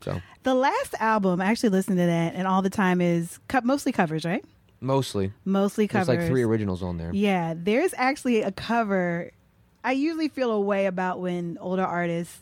[0.01, 3.61] so The last album, I actually listened to that, and all the time is co-
[3.63, 4.43] mostly covers, right?
[4.83, 6.19] mostly Mostly there's covers.
[6.23, 7.11] like three originals on there.
[7.13, 9.31] Yeah, there's actually a cover.
[9.83, 12.39] I usually feel a way about when older artists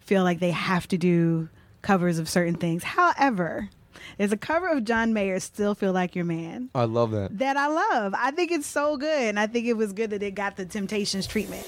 [0.00, 1.48] feel like they have to do
[1.82, 2.82] covers of certain things.
[2.82, 3.68] However,
[4.18, 7.38] there's a cover of John Mayer, "Still Feel Like Your Man" I love that.
[7.38, 8.14] that I love.
[8.18, 10.64] I think it's so good, and I think it was good that it got the
[10.66, 11.64] Temptations treatment.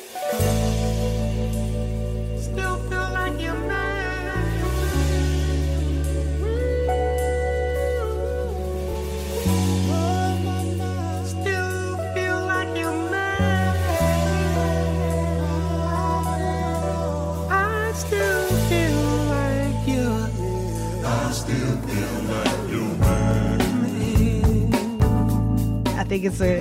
[26.09, 26.61] Think it's a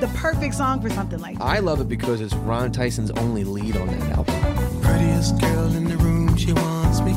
[0.00, 1.44] the perfect song for something like that.
[1.44, 4.34] I love it because it's Ron Tyson's only lead on that album.
[4.82, 7.12] Prettiest girl in the room, she wants me.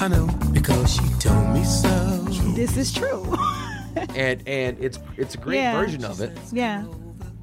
[0.00, 1.88] I know because she told me so.
[2.54, 3.36] This is true.
[4.14, 5.78] and and it's it's a great Yeah.
[5.78, 6.36] version of it.
[6.52, 6.84] yeah.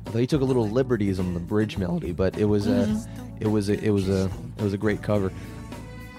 [0.06, 3.38] Though he took a little liberties on the bridge melody, but it was a mm-hmm.
[3.40, 5.32] it was a, it was a it was a great cover.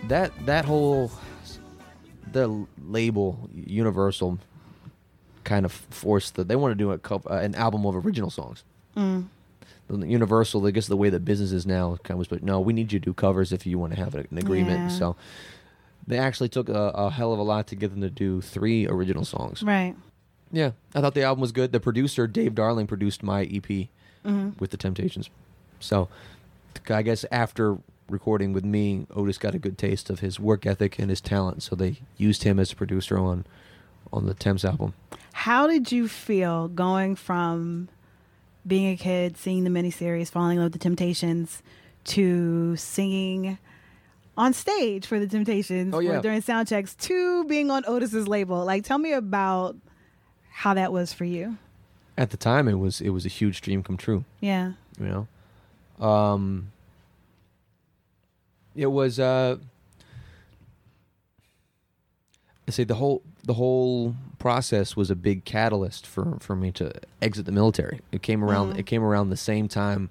[0.08, 1.10] That that whole
[2.32, 4.38] the label Universal
[5.44, 8.30] kind of forced that they want to do a co- uh, an album of original
[8.30, 8.64] songs.
[8.96, 9.28] Mm.
[9.90, 12.72] Universal, I guess the way that business is now, kind of was, but no, we
[12.72, 14.90] need you to do covers if you want to have an agreement.
[14.90, 14.98] Yeah.
[14.98, 15.16] So
[16.06, 18.86] they actually took a, a hell of a lot to get them to do three
[18.86, 19.62] original songs.
[19.62, 19.94] Right.
[20.50, 21.72] Yeah, I thought the album was good.
[21.72, 23.88] The producer Dave Darling produced my EP
[24.58, 25.30] with the Temptations.
[25.80, 26.08] So,
[26.88, 27.78] I guess after
[28.08, 31.62] recording with me, Otis got a good taste of his work ethic and his talent,
[31.62, 33.44] so they used him as a producer on
[34.12, 34.94] on the Temps album.
[35.32, 37.88] How did you feel going from
[38.66, 41.62] being a kid, seeing the miniseries, falling in love with the Temptations,
[42.04, 43.58] to singing
[44.36, 46.18] on stage for the Temptations Oh, yeah.
[46.18, 48.64] or during sound checks, to being on Otis's label?
[48.64, 49.76] Like, tell me about
[50.50, 51.56] how that was for you.
[52.16, 54.24] At the time, it was it was a huge dream come true.
[54.40, 54.72] Yeah.
[55.00, 55.26] You
[55.98, 56.70] know, um,
[58.76, 59.18] it was.
[59.18, 59.56] Uh,
[62.68, 66.92] I say the whole the whole process was a big catalyst for, for me to
[67.20, 68.00] exit the military.
[68.12, 68.74] It came around.
[68.74, 68.78] Mhm.
[68.78, 70.10] It came around the same time.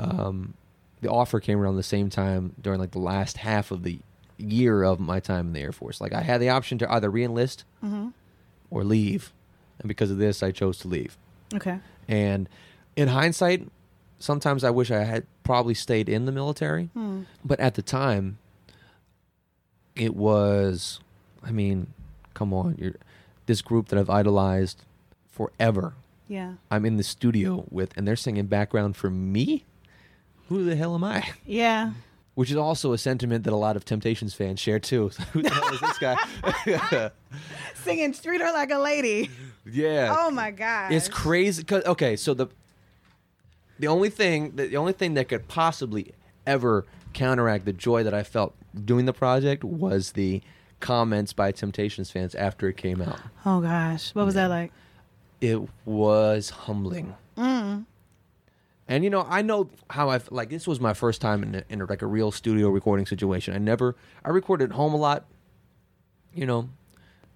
[0.00, 0.54] Um,
[1.00, 3.98] the offer came around the same time during like the last half of the
[4.38, 6.00] year of my time in the Air Force.
[6.00, 8.08] Like I had the option to either reenlist Mm-hmm.
[8.70, 9.32] or leave,
[9.78, 11.16] and because of this, I chose to leave.
[11.54, 11.78] Okay.
[12.08, 12.48] And
[12.96, 13.68] in hindsight,
[14.18, 16.86] sometimes I wish I had probably stayed in the military.
[16.94, 17.22] Hmm.
[17.44, 18.38] But at the time,
[19.94, 21.00] it was,
[21.42, 21.88] I mean,
[22.38, 22.94] come on, you're
[23.46, 24.84] this group that I've idolized
[25.28, 25.94] forever.
[26.28, 26.52] Yeah.
[26.70, 29.64] I'm in the studio with, and they're singing background for me.
[30.48, 31.30] Who the hell am I?
[31.44, 31.92] Yeah.
[32.34, 35.08] Which is also a sentiment that a lot of Temptations fans share too.
[35.32, 37.10] Who the hell is this guy?
[37.82, 39.30] Singing Treat Her Like a Lady.
[39.68, 40.14] yeah.
[40.16, 40.92] Oh my God.
[40.92, 41.64] It's crazy.
[41.64, 42.46] Cause, okay, so the
[43.80, 46.12] the only thing the only thing that could possibly
[46.46, 50.42] ever counteract the joy that I felt doing the project was the
[50.80, 53.20] comments by Temptations fans after it came out.
[53.44, 54.14] Oh gosh.
[54.14, 54.72] What was that like?
[55.40, 57.14] It was humbling.
[57.36, 57.84] Mm.
[58.88, 60.48] And you know, I know how I've like.
[60.48, 63.54] This was my first time in, a, in a, like a real studio recording situation.
[63.54, 65.26] I never, I recorded at home a lot.
[66.34, 66.70] You know,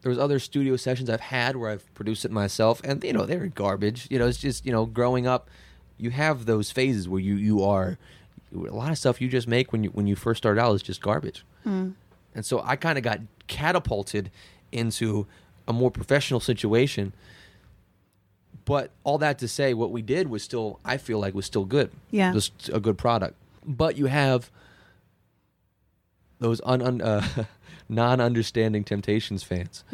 [0.00, 3.26] there was other studio sessions I've had where I've produced it myself, and you know
[3.26, 4.08] they're garbage.
[4.10, 5.50] You know, it's just you know, growing up,
[5.98, 7.98] you have those phases where you you are
[8.54, 10.82] a lot of stuff you just make when you when you first start out is
[10.82, 11.44] just garbage.
[12.34, 14.30] And so I kind of got catapulted
[14.70, 15.26] into
[15.68, 17.12] a more professional situation.
[18.64, 21.64] But all that to say, what we did was still, I feel like, was still
[21.64, 21.90] good.
[22.10, 22.32] Yeah.
[22.32, 23.34] Was a good product.
[23.64, 24.50] But you have
[26.38, 27.26] those un, un, uh,
[27.88, 29.84] non-understanding Temptations fans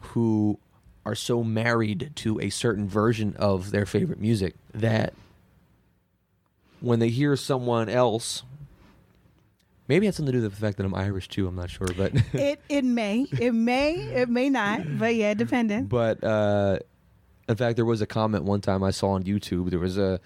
[0.00, 0.58] who
[1.04, 5.12] are so married to a certain version of their favorite music that
[6.80, 8.42] when they hear someone else.
[9.86, 11.46] Maybe it had something to do with the fact that I'm Irish too.
[11.46, 15.84] I'm not sure, but It it may, it may, it may not, but yeah, depending.
[15.84, 16.78] but uh,
[17.48, 19.70] in fact, there was a comment one time I saw on YouTube.
[19.70, 20.20] There was a,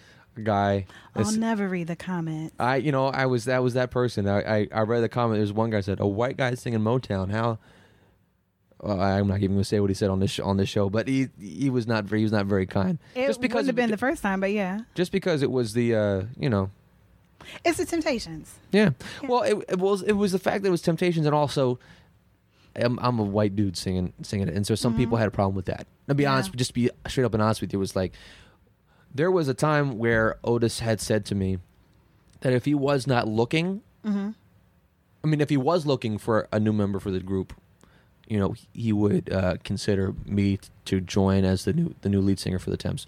[0.45, 0.87] guy.
[1.17, 2.53] I'll never read the comment.
[2.59, 4.29] I you know I was that was that person.
[4.29, 5.39] I I, I read the comment.
[5.41, 7.31] There's one guy said a white guy singing Motown.
[7.31, 7.59] How?
[8.81, 10.69] Well, I'm not even going to say what he said on this sh- on this
[10.69, 12.99] show, but he he was not very he was not very kind.
[13.15, 15.73] It just because wouldn't have been the first time, but yeah, just because it was
[15.73, 16.71] the uh, you know
[17.65, 18.55] it's the Temptations.
[18.73, 18.91] yeah.
[19.23, 21.79] Well, it, it was it was the fact that it was Temptations, and also
[22.77, 25.55] I'm, I'm a white dude singing singing it, and so some people had a problem
[25.57, 25.87] with that.
[26.09, 26.31] I'll be Mm-hmm.
[26.31, 26.33] Yeah.
[26.35, 27.79] honest, just be straight up and honest with you.
[27.79, 28.13] It was like
[29.15, 31.59] there was a time where Otis had said to me
[32.41, 34.31] that if he was not looking, Mm-hmm.
[35.25, 37.53] I mean, if he was looking for a new member for the group,
[38.29, 42.21] you know, he would uh, consider me t- to join as the new the new
[42.21, 43.07] lead singer for the Temps,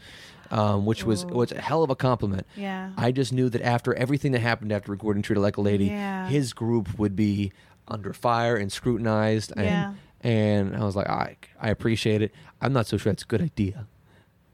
[0.50, 1.28] um, which was Ooh.
[1.28, 2.46] was a hell of a compliment.
[2.56, 2.90] Yeah.
[2.96, 5.86] I just knew that after everything that happened after recording "Treat Her Like a Lady,"
[5.86, 6.28] Yeah.
[6.28, 7.52] his group would be
[7.88, 9.52] under fire and scrutinized.
[9.56, 9.94] And, Yeah.
[10.22, 12.32] and I was like, I I appreciate it.
[12.60, 13.86] I'm not so sure that's a good idea,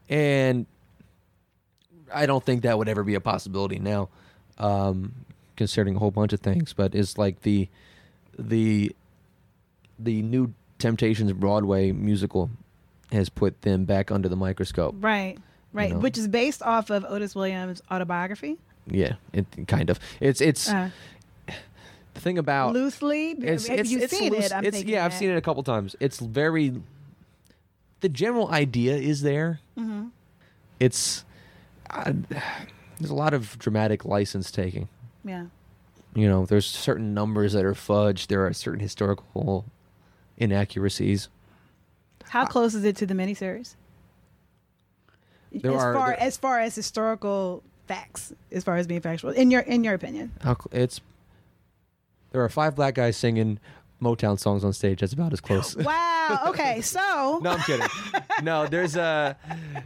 [0.09, 0.65] and
[2.13, 4.09] I don't think that would ever be a possibility now,
[4.59, 5.13] um,
[5.57, 6.73] considering a whole bunch of things.
[6.73, 7.67] But it's like the
[8.37, 8.95] the
[9.99, 12.51] the new Temptations Broadway musical
[13.11, 14.95] has put them back under the microscope.
[14.99, 15.37] Right,
[15.73, 15.99] right, know.
[15.99, 18.57] which is based off of Otis Williams' autobiography.
[18.89, 19.99] Yeah, it kind of.
[20.19, 20.89] It's it's Uh,
[22.13, 24.53] the thing about loosely, it's it's, you it's seen loose- it?
[24.53, 25.95] I'm it's yeah, I've seen it a couple times.
[25.99, 26.81] It's very
[27.99, 29.59] the general idea is there.
[29.77, 30.07] Mm-hmm.
[30.79, 31.25] It's
[31.89, 32.13] uh,
[32.99, 34.87] there's a lot of dramatic license taking.
[35.25, 35.45] Yeah,
[36.15, 38.27] You know, there's certain numbers that are fudged.
[38.27, 39.65] There are certain historical
[40.37, 41.27] inaccuracies.
[42.29, 43.75] how close is it to the miniseries?
[45.51, 49.31] There as are- far there- as far as historical facts, as far as being factual,
[49.31, 50.31] in your in your opinion.
[50.41, 50.99] How it's
[52.31, 53.59] there are five black guys singing
[54.01, 54.99] Motown songs on stage.
[54.99, 55.75] That's about as close.
[56.27, 56.39] Wow.
[56.49, 56.81] Okay.
[56.81, 57.39] So.
[57.43, 57.87] No, I'm kidding.
[58.43, 59.37] no, there's a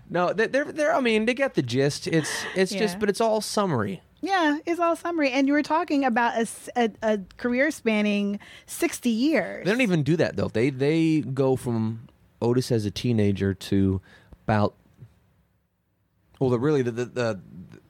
[0.10, 0.34] no.
[0.34, 0.96] they- They're they're.
[0.96, 2.08] I mean, they get the gist.
[2.08, 2.80] It's it's Yeah.
[2.80, 4.02] just, but it's all summary.
[4.24, 6.34] Yeah, it's all summary, and you were talking about
[6.76, 9.66] a a career spanning sixty years.
[9.66, 10.48] They don't even do that though.
[10.48, 12.08] They they go from
[12.42, 14.02] Otis as a teenager to
[14.48, 14.74] about.
[16.42, 17.40] Well, the really the, the, the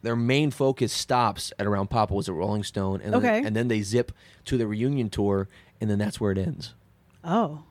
[0.02, 3.28] their main focus stops at around Papa was a Rolling Stone, and Okay.
[3.38, 4.12] then, and then they zip
[4.43, 5.47] to the reunion tour,
[5.80, 6.74] and then that's where it ends.
[7.24, 7.64] Oh.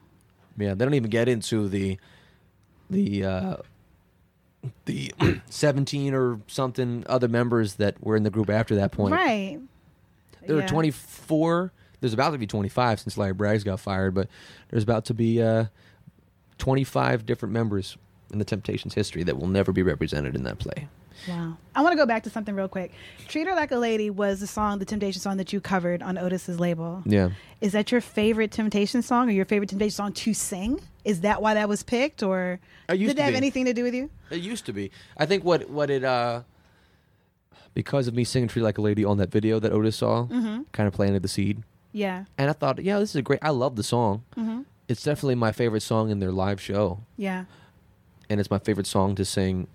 [0.57, 1.99] Yeah, they don't even get into the
[2.89, 3.57] the uh,
[4.87, 5.13] the
[5.51, 9.13] seventeen or something other members that were in the group after that point.
[9.13, 9.59] Right.
[10.47, 10.63] There Yeah.
[10.63, 11.73] were twenty four.
[12.01, 14.29] There's about to be twenty five since Larry Braggs got fired, but
[14.71, 15.67] there's about to be uh,
[16.57, 17.99] twenty five different members
[18.31, 20.89] in the Temptations history that will never be represented in that play.
[21.29, 21.59] Wow.
[21.75, 22.93] I want to go back to something real quick.
[23.29, 26.17] Treat Her Like a Lady was the song, the Temptation song that you covered on
[26.17, 27.03] Otis's label.
[27.05, 27.31] Yeah.
[27.61, 30.81] Is that your favorite Temptation song or your favorite Temptation song to sing?
[31.05, 32.59] Is that why that was picked or
[32.91, 33.37] used did to that have be.
[33.37, 34.09] anything to do with you?
[34.31, 34.91] It used to be.
[35.19, 36.43] I think what what it uh
[37.75, 40.25] because of me singing "Treat Her Like a Lady" on that video that Otis saw,
[40.27, 40.63] Mm-hmm.
[40.73, 41.63] kind of planted the seed.
[41.93, 42.25] Yeah.
[42.39, 43.41] And I thought, yeah, this is a great.
[43.43, 44.25] I love the song.
[44.37, 44.63] Mm-hmm.
[44.89, 47.45] It's definitely my favorite song in their live show, Yeah.
[48.31, 49.67] And it's my favorite song to sing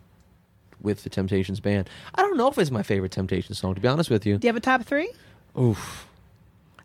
[0.81, 1.89] with the Temptations band.
[2.15, 4.37] I don't know if it's my favorite Temptations song, to be honest with you.
[4.37, 5.11] Do you have a top three?
[5.59, 6.07] Oof.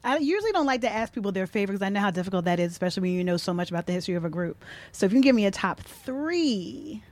[0.02, 2.58] I usually don't like to ask people their favorite because I know how difficult that
[2.58, 4.62] is, especially when you know so much about the history of a group.
[4.92, 7.02] So if you can give me a top three,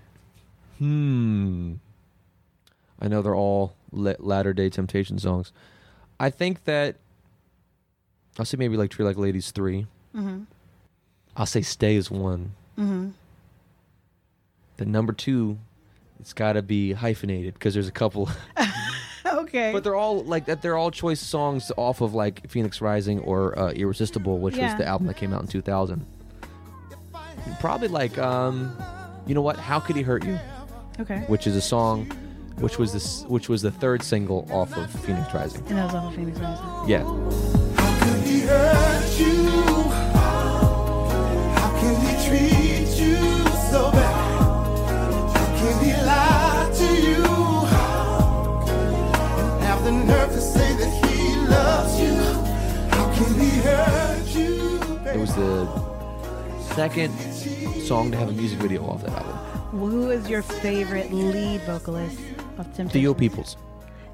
[0.78, 1.74] Hmm.
[3.00, 5.52] I know they're all la- latter day Temptation songs.
[6.20, 6.96] I think that
[8.38, 9.86] I'll say maybe like Tree Like Ladies" 3
[10.16, 10.42] mm-hmm.
[11.36, 12.52] I'll say "Stay" is one.
[12.78, 13.08] Mm-hmm.
[14.78, 15.58] The number two,
[16.18, 18.28] it's got to be hyphenated because there's a couple.
[19.26, 19.72] okay.
[19.72, 20.62] But they're all like that.
[20.62, 24.66] They're all choice songs off of like Phoenix Rising or uh, Ear-Resistible, which Yeah.
[24.70, 26.04] was the album that came out in 2000.
[27.60, 28.76] Probably like, um,
[29.26, 29.56] you know what?
[29.56, 30.38] How could he hurt you?
[31.00, 31.20] okay.
[31.28, 32.06] Which is a song,
[32.58, 35.64] which was this, which was the third single off of Phoenix Rising.
[35.68, 36.88] And that was off of Phoenix Rising.
[36.88, 37.02] Yeah,
[55.18, 55.66] it was the
[56.74, 57.10] second
[57.82, 59.36] song to have a music video off that album.
[59.80, 62.18] Who is your favorite lead vocalist
[62.56, 62.88] of Temptation?
[62.90, 63.56] Theo Peoples.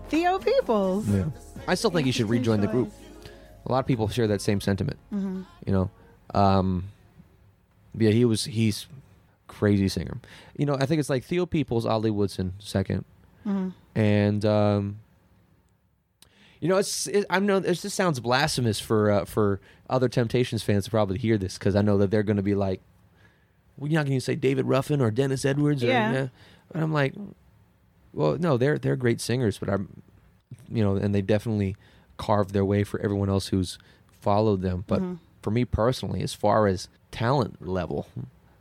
[0.09, 1.07] Theo Peoples.
[1.09, 1.27] Yeah,
[1.69, 2.91] I still think he should rejoin the group.
[3.67, 4.99] A lot of people share that same sentiment.
[5.13, 5.43] Mm-hmm.
[5.67, 5.91] You know,
[6.35, 6.85] um,
[7.97, 8.87] yeah, he was he's
[9.47, 10.17] crazy singer.
[10.57, 13.05] You know, I think it's like Theo Peoples, Ollie Woodson second,
[13.47, 13.69] Mm-hmm.
[13.99, 14.97] and um,
[16.61, 20.63] You know, it's it, I know this just sounds blasphemous for uh, for other Temptations
[20.63, 22.81] fans to probably hear this because I know that they're going to be like,
[23.77, 26.29] "Well, you're not going to say David Ruffin or Dennis Edwards?" Or, Yeah.
[26.73, 27.15] But I'm like,
[28.15, 30.03] well, no, they're they're great singers, but I'm,
[30.71, 31.77] you know, and they definitely
[32.17, 33.79] carved their way for everyone else who's
[34.21, 34.85] followed them.
[34.87, 35.15] But mm-hmm.
[35.43, 38.07] for me personally, as far as talent level,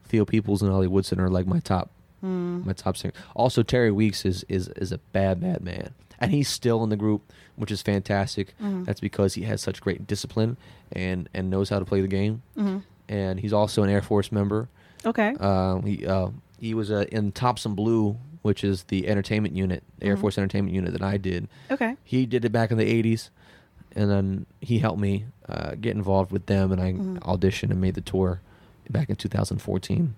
[0.06, 2.66] Theo Peoples and Ollie Woodson are like my top hmm.
[2.66, 3.14] my top singer.
[3.36, 5.94] Also, Terry Weeks is is is a bad bad man,
[6.24, 8.56] and he's still in the group, which is fantastic.
[8.60, 10.56] That's because he has such great discipline
[10.92, 12.42] and and knows how to play the game.
[13.10, 14.70] And he's also an Air Force member.
[15.06, 15.36] Okay.
[15.40, 19.84] Uh, he uh, he was uh, in Tops in Blue, which is the entertainment unit,
[20.02, 21.50] Air Force entertainment unit that I did.
[21.70, 21.98] okay.
[22.06, 23.30] He did it back in the '80s,
[23.96, 26.94] and then he helped me uh, get involved with them, and I
[27.28, 28.40] auditioned and made the tour
[28.90, 30.16] back in 2014.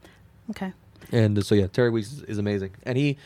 [0.51, 0.71] Okay.
[1.11, 3.17] And so yeah, Terry Weeks is, is amazing, and he,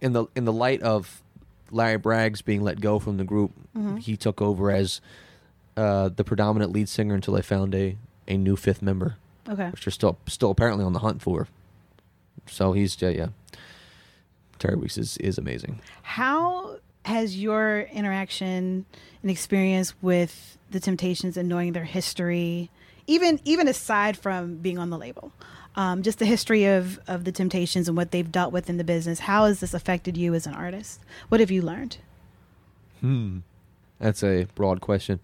[0.00, 1.22] in the in the light of
[1.70, 3.52] Larry Braggs being let go from the group,
[4.00, 5.00] he took over as
[5.76, 7.96] uh, the predominant lead singer until they found a
[8.28, 9.16] a new fifth member,
[9.48, 9.70] Okay.
[9.70, 11.48] which they're still still apparently on the hunt for.
[12.46, 13.28] So he's yeah, yeah.
[14.58, 15.80] Terry Weeks is is amazing.
[16.02, 18.84] How has your interaction
[19.22, 22.70] and experience with the Temptations and knowing their history,
[23.06, 25.32] even even aside from being on the label,
[25.76, 28.84] um, just the history of of the Temptations and what they've dealt with in the
[28.84, 31.00] business, how has this affected you as an artist?
[31.28, 31.98] What have you learned?
[33.00, 33.38] Hmm.
[33.98, 35.20] That's a broad question.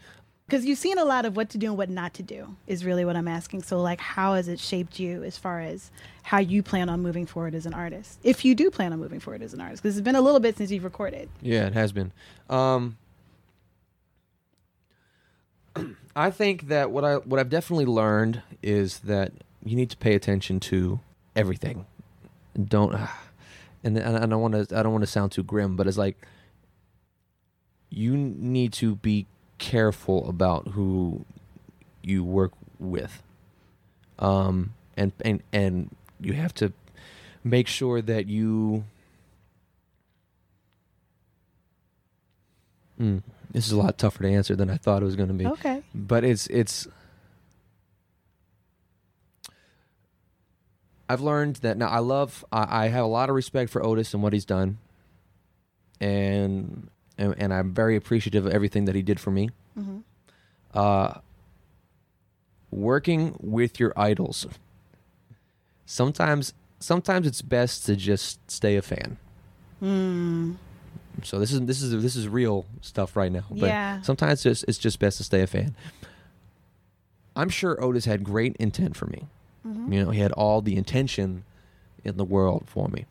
[0.46, 2.84] Because you've seen a lot of what to do and what not to do is
[2.84, 3.64] really what I'm asking.
[3.64, 5.90] So, like, how has it shaped you as far as
[6.22, 9.18] how you plan on moving forward as an artist, if you do plan on moving
[9.18, 9.82] forward as an artist?
[9.82, 11.28] Because it's been a little bit since you've recorded.
[11.42, 12.12] Yeah, it has been.
[12.48, 12.96] Um,
[16.16, 19.32] I think that what I what I've definitely learned is that
[19.66, 21.00] you need to pay attention to
[21.34, 21.86] everything.
[22.62, 22.94] Don't,
[23.84, 25.98] and, and I don't want to I don't want to sound too grim, but it's
[25.98, 26.16] like
[27.90, 29.26] you need to be
[29.58, 31.24] careful about who
[32.02, 33.22] you work with,
[34.18, 36.72] um, and and and you have to
[37.44, 38.84] make sure that you
[43.00, 45.34] Mm, this is a lot tougher to answer than I thought it was going to
[45.34, 45.46] be.
[45.46, 45.82] Okay.
[45.94, 46.88] But it's it's.
[51.08, 51.88] I've learned that now.
[51.88, 52.44] I love.
[52.50, 54.78] I, I have a lot of respect for Otis and what he's done,
[56.00, 56.88] and
[57.18, 59.50] and, and I'm very appreciative of everything that he did for me.
[60.74, 61.14] Uh,
[62.70, 64.46] working with your idols.
[65.86, 69.16] Sometimes, sometimes it's best to just stay a fan.
[71.22, 73.44] So this is this is this is real stuff right now.
[73.50, 74.02] But Yeah.
[74.02, 75.74] sometimes it's, it's just best to stay a fan.
[77.34, 79.28] I'm sure Otis had great intent for me.
[79.92, 81.44] You know, he had all the intention
[82.04, 83.06] in the world for me.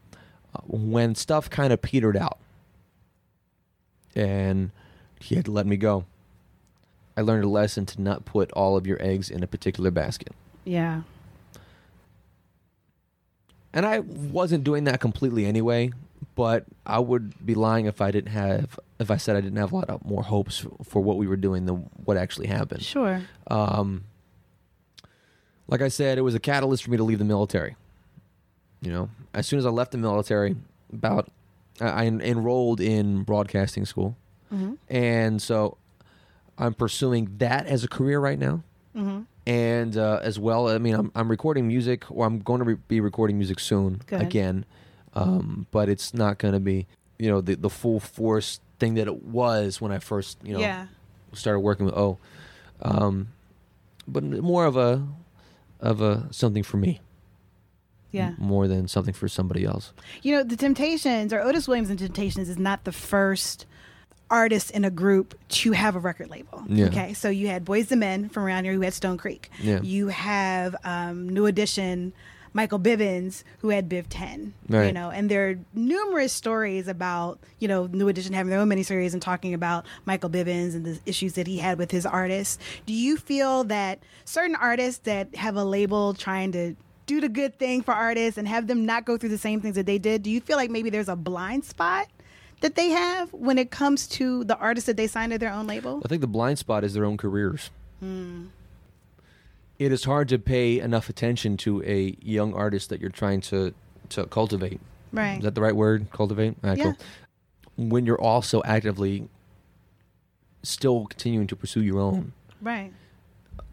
[0.55, 2.39] Uh, when stuff kind of petered out,
[4.15, 4.71] and
[5.19, 6.05] he had to let me go,
[7.17, 10.33] I learned a lesson to not put all of your eggs in a particular basket.
[10.63, 11.01] Yeah.
[13.73, 15.91] And I wasn't doing that completely anyway,
[16.35, 19.73] but I would be lying if I didn't have if I said I didn't have
[19.73, 22.83] a lot of more hopes for what we were doing than what actually happened.
[22.83, 23.21] Sure.
[23.47, 24.05] Um,
[25.67, 27.75] like I said, it was a catalyst for me to leave the military.
[28.81, 30.55] You know, as soon as I left the military,
[30.93, 31.31] about
[31.81, 34.15] I, I enrolled in broadcasting school,
[34.89, 35.77] and so
[36.57, 38.63] I'm pursuing that as a career right now.
[39.47, 42.77] And uh, as well, I mean, I'm, I'm recording music, or I'm going to re-
[42.87, 44.21] be recording music soon Good.
[44.21, 44.65] again,
[45.13, 46.87] um, but it's not going to be,
[47.19, 50.59] you know, the the full force thing that it was when I first, you know,
[50.59, 50.87] yeah.
[51.33, 52.17] started working with O,
[52.81, 53.27] um,
[54.07, 55.05] but more of a
[55.85, 56.99] of a something for me,
[58.11, 58.27] Yeah.
[58.29, 59.93] m- more than something for somebody else.
[60.21, 63.65] You know, the Temptations or Otis Williams and Temptations is not the first
[64.29, 66.63] artist in a group to have a record label.
[66.67, 66.85] Yeah.
[66.87, 67.13] Okay.
[67.13, 69.49] So you had Boyz II Men from around here who had Stone Creek.
[69.61, 69.81] Yeah.
[69.81, 72.11] You have um, New Edition.
[72.55, 74.85] Michael Bivins, who had Biv 10, right.
[74.87, 78.69] you know, and there are numerous stories about, you know, New Edition having their own
[78.69, 82.57] miniseries and talking about Michael Bivins and the issues that he had with his artists.
[82.85, 86.77] Do you feel that certain artists that have a label trying to
[87.07, 89.75] do the good thing for artists and have them not go through the same things
[89.75, 92.07] that they did, do you feel like maybe there's a blind spot
[92.61, 95.67] that they have when it comes to the artists that they sign to their own
[95.67, 96.01] label?
[96.05, 97.69] I think the blind spot is their own careers.
[97.99, 98.45] Hmm.
[99.77, 103.73] It is hard to pay enough attention to a young artist that you're trying to
[104.09, 104.79] to cultivate.
[105.11, 105.37] Right.
[105.37, 106.07] Is that the right word?
[106.11, 106.55] Cultivate.
[106.61, 106.83] Right, Yeah.
[106.83, 107.89] cool.
[107.89, 109.27] When you're also actively
[110.63, 112.33] still continuing to pursue your own.
[112.61, 112.91] right.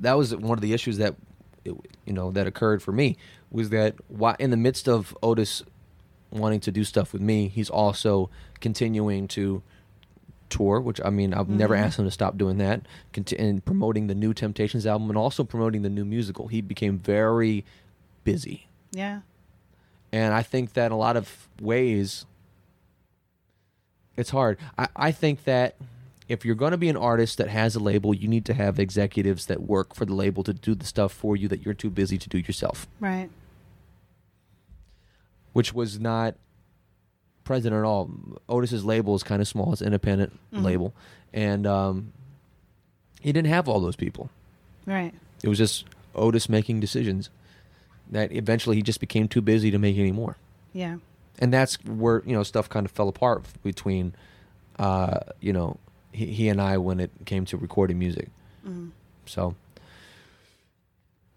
[0.01, 1.15] that was one of the issues that
[1.65, 3.17] you know that occurred for me
[3.51, 5.63] was that why in the midst of Otis
[6.31, 8.29] wanting to do stuff with me, he's also
[8.61, 9.63] continuing to
[10.53, 11.85] tour, which I mean, I've never mm-hmm.
[11.85, 12.83] asked him to stop doing that,
[13.13, 16.49] conti- and promoting the new Temptations album and also promoting the new musical.
[16.49, 17.65] He became very
[18.25, 18.67] busy.
[18.93, 19.21] Yeah.
[20.13, 22.27] And I think that in a lot of ways,
[24.17, 24.59] it's hard.
[24.77, 25.77] I, I think that
[26.29, 28.79] if you're going to be an artist that has a label, you need to have
[28.79, 31.91] executives that work for the label to do the stuff for you that you're too
[31.91, 33.31] busy to do yourself, Right.
[35.53, 36.35] which was not
[37.53, 38.11] present at all.
[38.49, 40.95] Otis's label is kind of small, it's an independent label.
[41.35, 42.13] And um,
[43.21, 44.31] he didn't have all those people.
[44.87, 45.13] Right.
[45.43, 45.85] It was just
[46.15, 47.29] Otis making decisions
[48.11, 50.37] that eventually he just became too busy to make any more.
[50.73, 50.97] Yeah.
[51.39, 54.15] and that's where you know stuff kind of fell apart between
[54.79, 55.77] uh you know
[56.13, 58.29] he, he and i when it came to recording music
[59.27, 59.55] so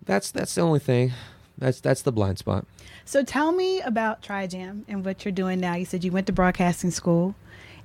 [0.05, 1.11] that's that's the only thing
[1.58, 2.66] that's that's the blind spot
[3.06, 5.76] So tell me about TriJam and what you're doing now.
[5.76, 7.36] You said you went to broadcasting school,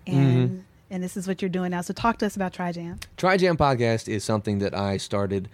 [0.06, 0.60] and Mm-hmm.
[0.90, 1.82] and this is what you're doing now.
[1.82, 3.00] So talk to us about TriJam.
[3.16, 5.48] trijam podcast is something that i started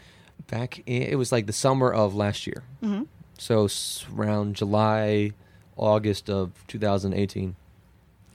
[0.49, 3.05] back in, it was like the summer of last year Mm-hmm.
[3.39, 3.69] so
[4.17, 5.33] around july
[5.77, 7.57] august of 2018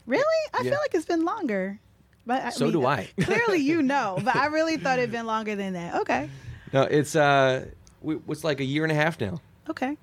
[0.08, 0.24] Really?
[0.54, 0.72] I Yeah.
[0.72, 1.80] feel like it's been longer.
[2.26, 3.08] But I So mean, do I.
[3.22, 5.96] clearly, you know, but I really thought it'd been longer than that.
[6.02, 6.30] Okay.
[6.74, 7.66] no it's uh
[8.02, 9.40] we, it's like a year and a half now
[9.70, 9.98] Okay.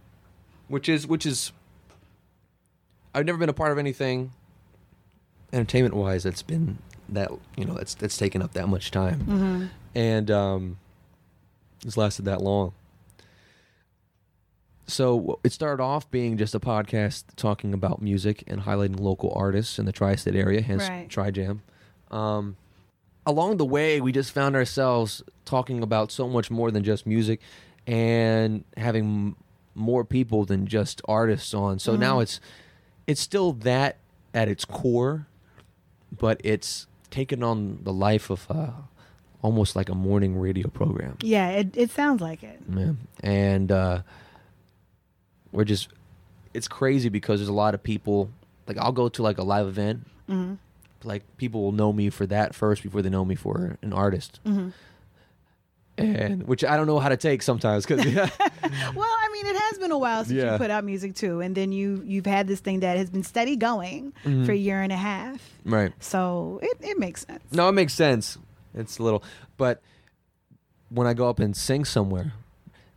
[0.68, 1.52] which is which is
[3.14, 4.32] I've never been a part of anything
[5.52, 6.78] entertainment wise that's been
[7.08, 9.64] that you know that's that's taken up that much time Mm-hmm.
[9.94, 10.76] and um
[11.84, 12.72] it's lasted that long
[14.86, 19.78] so it started off being just a podcast talking about music and highlighting local artists
[19.78, 21.08] in the tri-state area hence Right.
[21.08, 21.62] tri-jam
[22.10, 22.56] um
[23.26, 27.40] along the way we just found ourselves talking about so much more than just music
[27.86, 29.36] and having
[29.78, 32.40] more people than just artists on so now it's
[33.06, 33.96] it's still that
[34.34, 35.26] at its core
[36.16, 38.70] but it's taken on the life of uh,
[39.42, 42.60] almost like a morning radio program Yeah, it, it sounds like it.
[42.74, 42.92] yeah.
[43.22, 44.02] and uh,
[45.52, 45.88] we're just
[46.52, 48.30] it's crazy because there's a lot of people
[48.66, 50.54] like i'll go to like a live event Mm-hmm.
[51.04, 54.40] like people will know me for that first before they know me for an artist
[54.44, 54.68] Mm-hmm.
[55.96, 58.04] and which i don't know how to take sometimes because
[58.94, 60.52] Well, I mean, it has been a while since Yeah.
[60.52, 63.22] you put out music too, and then you you've had this thing that has been
[63.22, 64.44] steady going Mm-hmm.
[64.44, 65.40] for a year and a half.
[65.64, 67.42] right So it, it makes sense.
[67.52, 68.38] No, it makes sense.
[68.74, 69.22] It's a little,
[69.56, 69.80] but
[70.90, 72.32] when I go up and sing somewhere,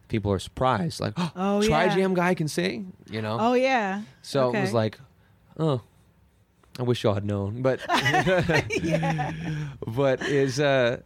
[0.07, 0.99] people are surprised.
[0.99, 1.95] Like, oh, Oh, Tri yeah.
[1.95, 3.37] Jam guy can sing, you know.
[3.39, 4.01] Oh yeah.
[4.21, 4.99] so it was like,
[5.59, 5.81] oh,
[6.79, 7.79] I wish y'all had known, but
[8.81, 9.31] yeah.
[9.87, 11.01] but is uh.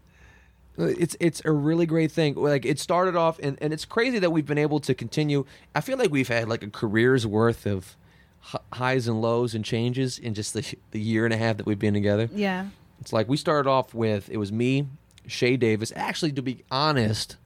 [0.78, 2.36] It's it's a really great thing.
[2.36, 5.46] Like it started off, and, and it's crazy that we've been able to continue.
[5.74, 7.96] I feel like we've had like a career's worth of
[8.40, 11.66] hi- highs and lows and changes in just the, the year and a half that
[11.66, 12.30] we've been together.
[12.34, 12.68] Yeah.
[13.00, 14.88] It's like we started off with it was me,
[15.28, 15.94] Shay Davis.
[15.96, 17.38] Actually, to be honest,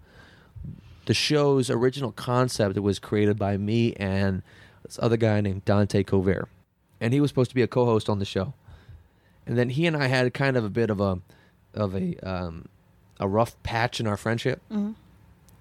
[1.05, 4.41] the show's original concept was created by me and
[4.83, 6.47] this other guy named Dante Cover,
[6.99, 8.53] and he was supposed to be a co-host on the show.
[9.45, 11.19] And then he and I had kind of a bit of a
[11.73, 12.67] of a um,
[13.19, 14.61] a rough patch in our friendship.
[14.71, 14.91] Mm-hmm.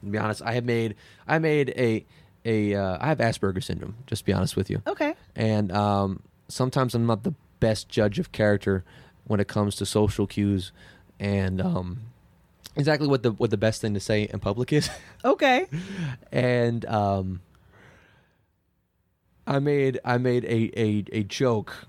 [0.01, 0.95] To be honest, I have made
[1.27, 2.05] I made a
[2.45, 3.97] a uh, I have Asperger's syndrome.
[4.07, 5.15] Just to be honest with you Okay.
[5.35, 8.85] and um, sometimes I'm not the best judge of character
[9.27, 10.71] when it comes to social cues
[11.19, 11.99] and um,
[12.77, 14.89] exactly what the what the best thing to say in public is.
[15.25, 15.67] Okay.
[16.31, 17.41] and um,
[19.47, 21.87] I made I made a a, a joke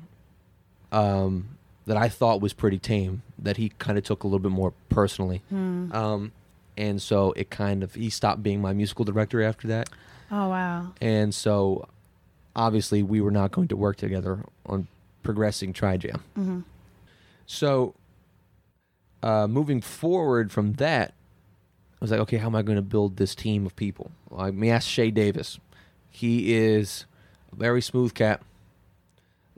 [0.92, 1.50] um,
[1.86, 4.74] that I thought was pretty tame that he kind of took a little bit more
[4.90, 5.42] personally.
[5.52, 6.32] Um,
[6.78, 9.90] and so it kind of he stopped being my musical director after that.
[10.32, 10.94] Oh wow.
[11.02, 11.88] And so
[12.56, 14.88] obviously we were not going to work together on
[15.24, 16.22] progressing TriJam.
[16.38, 16.60] Mm-hmm.
[17.46, 17.96] So
[19.22, 21.14] uh, moving forward from that,
[21.94, 24.12] I was like, okay, how am I going to build this team of people?
[24.30, 25.60] Well, I me ask Shay Davis.
[26.10, 27.06] He is
[27.52, 28.42] a very smooth cat.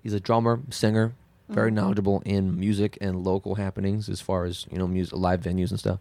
[0.02, 1.14] He's a drummer, singer,
[1.54, 5.70] very knowledgeable in music and local happenings as far as you know, music, live venues
[5.70, 6.00] and stuff,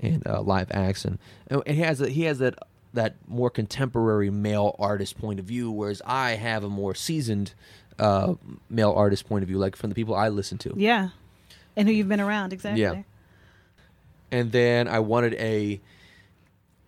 [0.00, 1.18] and uh, live acts, and,
[1.48, 2.58] and he has a, he has that
[2.94, 7.54] that more contemporary male artist point of view, whereas I have a more seasoned
[7.98, 8.34] uh,
[8.70, 10.72] male artist point of view, like from the people I listen to.
[10.76, 11.10] Yeah.
[11.76, 12.82] And who you've been around exactly.
[12.82, 13.02] Yeah.
[14.32, 15.80] and then I wanted a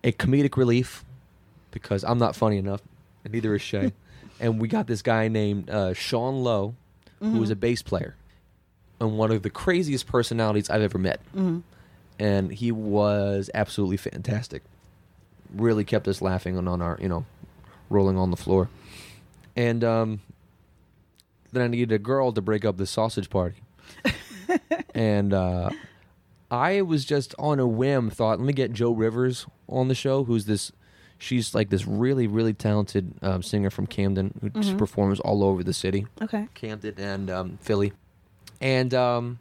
[0.03, 1.05] a comedic relief
[1.71, 2.81] because I'm not funny enough,
[3.23, 3.93] and neither is Shay.
[4.39, 6.75] and we got this guy named uh, Sean Lowe,
[7.21, 8.15] who was a bass player
[8.99, 11.21] and one of the craziest personalities I've ever met.
[12.19, 14.63] And he was absolutely fantastic.
[15.53, 17.25] Really kept us laughing and on our, you know,
[17.89, 18.69] rolling on the floor.
[19.55, 20.21] And um,
[21.51, 23.57] then I needed a girl to break up the sausage party.
[24.95, 25.69] and uh,
[26.49, 30.23] I was just on a whim thought, let me get Joe Rivers on the show,
[30.23, 30.71] who's this.
[31.21, 35.63] She's like this really, really talented um, singer from Camden who just performs all over
[35.63, 36.07] the city.
[36.19, 36.47] Okay.
[36.55, 37.93] Camden and um, Philly,
[38.59, 39.37] and um,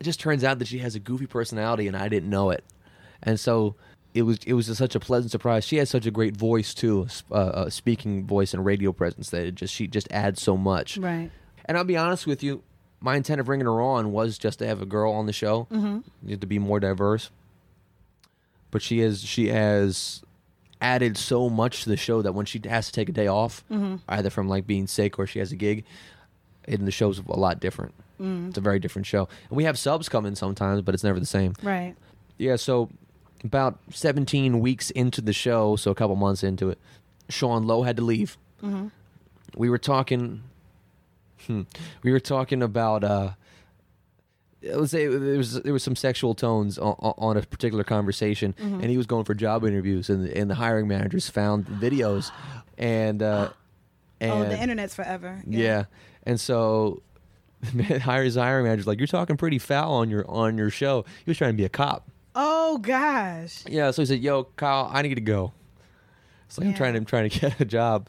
[0.00, 2.64] it just turns out that she has a goofy personality, and I didn't know it,
[3.22, 3.76] and so
[4.12, 5.64] it was it was just such a pleasant surprise.
[5.64, 9.30] She has such a great voice too, sp- uh, uh, speaking voice and radio presence
[9.30, 10.98] that it just she just adds so much.
[10.98, 11.30] Right.
[11.66, 12.64] And I'll be honest with you,
[13.00, 15.68] my intent of bringing her on was just to have a girl on the show,
[15.70, 16.34] mm-hmm.
[16.34, 17.30] to be more diverse.
[18.72, 20.22] But she has she has
[20.80, 23.62] added so much to the show that when she has to take a day off,
[24.08, 25.84] either from like being sick or she has a gig,
[26.66, 27.94] and the show's a lot different.
[28.18, 31.20] It's a very different show, and we have subs come in sometimes, but it's never
[31.20, 31.54] the same.
[31.62, 31.94] Right.
[32.38, 32.88] Yeah, so
[33.44, 36.78] about 17 weeks into the show, so a couple months into it,
[37.28, 38.36] Sean Lowe had to leave.
[39.56, 40.42] We were talking.
[41.46, 41.62] hmm,
[42.02, 43.04] we were talking about.
[43.04, 43.30] uh
[44.64, 48.84] Let's say there was there was some sexual tones on, on a particular conversation, and
[48.84, 52.30] he was going for job interviews, and and the hiring managers found videos,
[52.78, 53.50] and uh,
[54.20, 55.42] and oh, the internet's forever.
[55.46, 55.84] yeah.
[56.24, 57.02] And so
[58.02, 61.04] hires hiring manager's like, You're talking pretty foul on your on your show.
[61.24, 62.08] He was trying to be a cop.
[62.34, 63.64] Oh gosh.
[63.68, 65.52] Yeah, so he said, Yo, Kyle, I need to go.
[66.46, 68.08] It's like I'm trying to I'm trying to get a job.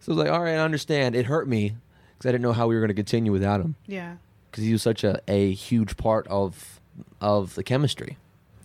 [0.00, 1.14] So I was like, All right, I understand.
[1.14, 1.76] It hurt me
[2.16, 3.74] because I didn't know how we were gonna continue without him.
[3.86, 4.16] Yeah.
[4.50, 6.80] Because he was such a, a huge part of
[7.20, 8.16] of the chemistry.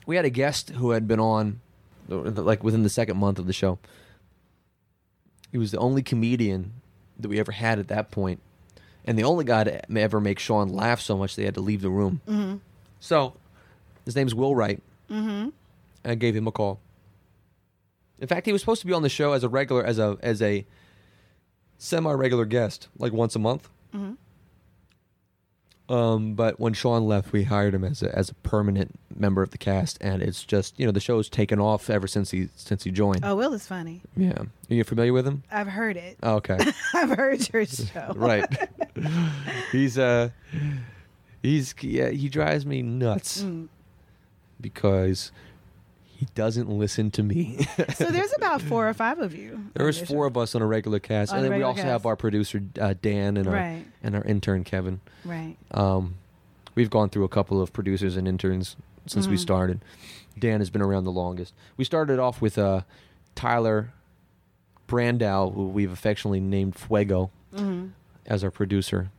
[0.06, 1.60] We had a guest who had been on
[2.08, 3.80] like within the second month of the show.
[5.52, 6.74] He was the only comedian
[7.20, 8.42] that we ever had at that point,
[9.06, 11.82] and the only guy to ever make Sean laugh so much they had to leave
[11.82, 12.22] the room.
[12.28, 12.58] Mm-hmm.
[13.00, 13.36] So,
[14.04, 14.82] his name's Will Wright.
[15.10, 15.50] Mm-hmm.
[16.04, 16.80] I gave him a call.
[18.20, 20.18] In fact, he was supposed to be on the show as a regular, as a
[20.22, 20.66] as a
[21.78, 23.70] semi-regular guest, like once a month.
[25.88, 29.52] Um, but when Sean left, we hired him as a as a permanent member of
[29.52, 32.84] the cast, and it's just you know the show's taken off ever since he since
[32.84, 33.24] he joined.
[33.24, 34.02] Oh, Will is funny.
[34.18, 35.44] Yeah, are you familiar with him?
[35.52, 36.18] I've heard it.
[36.24, 36.58] Oh, okay,
[36.96, 38.14] I've heard your show.
[38.16, 38.46] right.
[39.72, 40.30] he's uh,
[41.44, 43.68] he's yeah, he drives me nuts Mm.
[44.60, 45.32] because
[46.16, 47.68] he doesn't listen to me.
[47.96, 49.66] So there's about four or five of you.
[49.74, 51.88] There's four of us on a regular cast, On and then we also cast.
[51.88, 53.86] have our producer uh, Dan and our Right.
[54.02, 55.02] and our intern Kevin.
[55.26, 55.58] Right.
[55.72, 56.16] Um,
[56.74, 58.76] we've gone through a couple of producers and interns
[59.08, 59.32] since Mm-hmm.
[59.32, 59.82] we started.
[60.40, 61.54] Dan has been around the longest.
[61.78, 62.82] We started off with uh,
[63.36, 63.92] Tyler
[64.88, 67.88] Brandow, who we've affectionately named Fuego, Mm-hmm.
[68.26, 69.10] as our producer.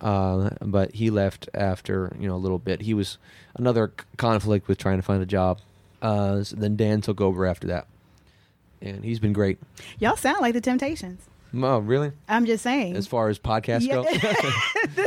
[0.00, 2.82] Uh, but he left after you know a little bit.
[2.82, 3.18] He was
[3.56, 5.60] another c- conflict with trying to find a job.
[6.02, 7.86] Uh, so then Dan took over after that,
[8.82, 9.58] and he's been great.
[10.00, 11.22] Y'all sound like the Temptations.
[11.54, 12.12] Oh, really?
[12.28, 12.96] I'm just saying.
[12.96, 14.02] As far as podcasts Yeah.
[14.96, 15.06] go,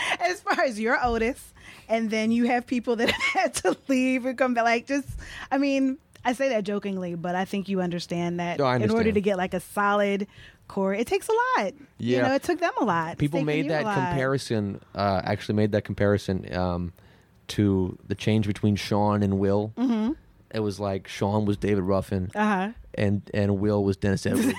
[0.20, 1.52] as far as you're Otis,
[1.88, 4.64] and then you have people that have had to leave and come back.
[4.64, 5.08] Like, just,
[5.50, 8.90] I mean, I say that jokingly, but I think you understand that No, I in
[8.90, 10.26] order to get like a solid
[10.68, 11.32] core, it takes a
[11.62, 11.72] lot.
[11.98, 12.28] You Yeah.
[12.28, 13.18] know, it took them a lot.
[13.18, 14.80] People made that comparison.
[14.94, 16.92] Uh, actually, made that comparison um,
[17.48, 19.72] to the change between Sean and Will.
[19.76, 20.12] Mm-hmm.
[20.54, 22.72] It was like Sean was David Ruffin, Uh huh.
[22.94, 24.54] and and Will was Dennis Edwards.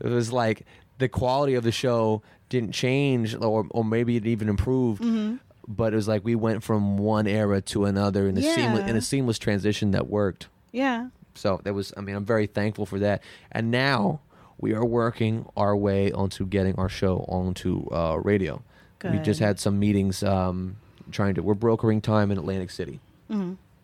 [0.00, 0.64] it was like
[0.98, 5.02] the quality of the show didn't change, or or maybe it even improved.
[5.02, 5.36] Mm-hmm.
[5.68, 8.96] But it was like we went from one era to another in a seamless in
[8.96, 10.48] a seamless transition that worked.
[10.72, 11.08] Yeah.
[11.34, 13.22] So that was, I mean, I'm very thankful for that.
[13.52, 14.20] And now
[14.58, 18.62] we are working our way onto getting our show onto uh, radio.
[19.04, 20.76] We just had some meetings um,
[21.12, 21.42] trying to.
[21.42, 22.98] We're brokering time in Atlantic City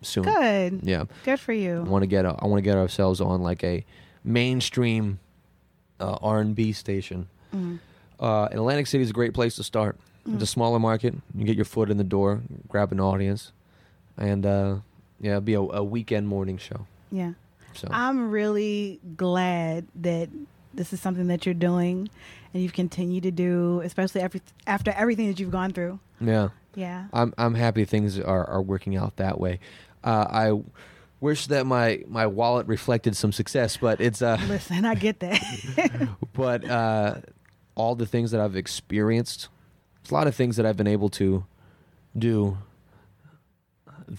[0.02, 0.24] soon.
[0.24, 0.80] Good.
[0.82, 1.78] Yeah, Good for you.
[1.78, 2.24] I want to get.
[2.24, 3.84] A, I want to get ourselves on like a
[4.24, 5.18] mainstream
[6.00, 7.28] uh, R&B station.
[7.54, 7.76] Mm-hmm.
[8.20, 9.98] Uh, and Atlantic City is a great place to start.
[10.24, 11.14] It's a smaller market.
[11.34, 13.50] You get your foot in the door, grab an audience,
[14.16, 14.76] and uh,
[15.20, 16.86] yeah, it'll be a, a weekend morning show.
[17.10, 17.32] Yeah.
[17.74, 20.28] So I'm really glad that
[20.74, 22.08] this is something that you're doing
[22.54, 25.98] and you've continued to do, especially after after everything that you've gone through.
[26.20, 26.50] yeah.
[26.74, 27.06] Yeah.
[27.12, 29.58] I'm I'm happy things are, are working out that way.
[30.04, 30.62] Uh, I
[31.20, 36.08] wish that my, my wallet reflected some success, but it's uh, Listen, I get that.
[36.32, 37.16] but uh,
[37.74, 39.48] all the things that I've experienced,
[40.10, 41.44] a lot of things that I've been able to
[42.18, 42.58] do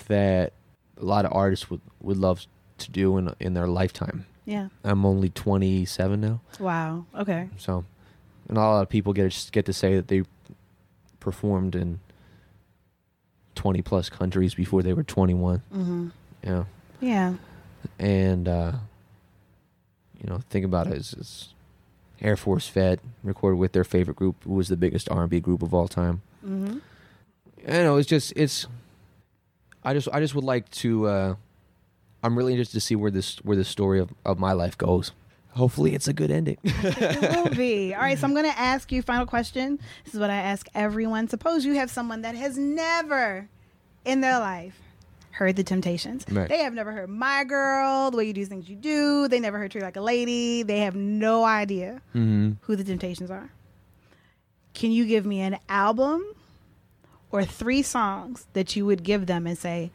[0.08, 0.54] that
[0.98, 2.46] a lot of artists would, would love
[2.78, 4.26] to do in in their lifetime.
[4.46, 4.70] yeah.
[4.84, 7.06] I'm only 27 now, Wow.
[7.16, 7.50] Okay.
[7.58, 7.86] so
[8.48, 10.24] and a lot of people get get to say that they
[11.20, 12.00] performed in
[13.56, 15.62] 20 plus countries before they were 21.
[15.74, 16.08] Mm-hmm.
[16.44, 16.64] Yeah.
[17.02, 17.34] Yeah.
[18.00, 18.72] and uh,
[20.22, 21.50] you know, think about it as, as
[22.22, 25.74] Air Force Fed recorded with their favorite group, who was the biggest R&B group of
[25.74, 26.22] all time.
[26.46, 26.78] Mm-hmm.
[27.68, 28.68] I know it's just it's.
[29.84, 31.08] I just I just would like to.
[31.08, 31.36] Uh,
[32.24, 35.12] I'm really interested to see where this where this story of, of my life goes.
[35.56, 36.58] Hopefully, it's a good ending.
[36.64, 37.94] It will be.
[37.94, 39.80] All right, so I'm going to ask you final question.
[40.04, 41.28] This is what I ask everyone.
[41.28, 43.48] Suppose you have someone that has never
[44.06, 44.80] in their life
[45.34, 46.26] heard the Temptations.
[46.30, 46.48] Right.
[46.48, 49.28] They have never heard My Girl, the way you do things you do.
[49.28, 50.64] They never heard Treat Like a Lady.
[50.64, 52.54] They have no idea mm-hmm.
[52.62, 53.50] who the Temptations are.
[54.74, 56.26] Can you give me an album
[57.32, 59.92] or three songs that you would give them and say,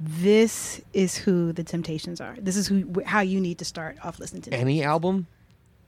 [0.00, 2.36] this is who the Temptations are.
[2.38, 4.60] This is who how you need to start off listening to them.
[4.60, 5.26] Any album?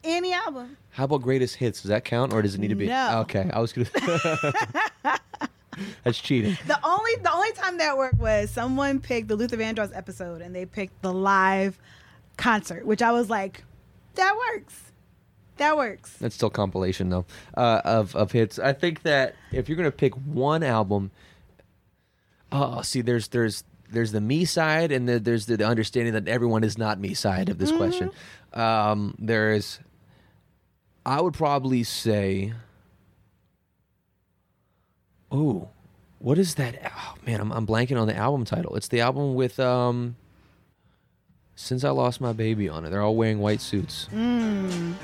[0.03, 0.77] Any album.
[0.91, 1.83] How about greatest hits?
[1.83, 2.87] Does that count, or does it need to be?
[2.87, 3.21] No.
[3.21, 3.89] Okay, I was gonna.
[6.05, 6.57] That's cheating.
[6.67, 10.55] The only the only time that worked was someone picked the Luther Vandross episode and
[10.55, 11.79] they picked the live
[12.37, 13.65] concert, which I was like,
[14.15, 14.81] that works.
[15.57, 16.17] That works.
[16.19, 17.27] That's still compilation though
[17.57, 18.59] uh, of of hits.
[18.59, 21.11] I think that if you're gonna pick one album,
[22.53, 26.29] oh, see, there's there's there's the me side and the, there's the, the understanding that
[26.29, 28.11] everyone is not me side of this question.
[28.53, 29.81] Um, there's,
[31.05, 32.53] I would probably say,
[35.31, 35.69] oh,
[36.19, 36.75] what is that?
[36.97, 38.77] Oh man, I'm I'm blanking on the album title.
[38.77, 40.17] It's the album with um.
[41.57, 44.09] Since I lost my baby on it, they're all wearing white suits.
[44.11, 44.97] sun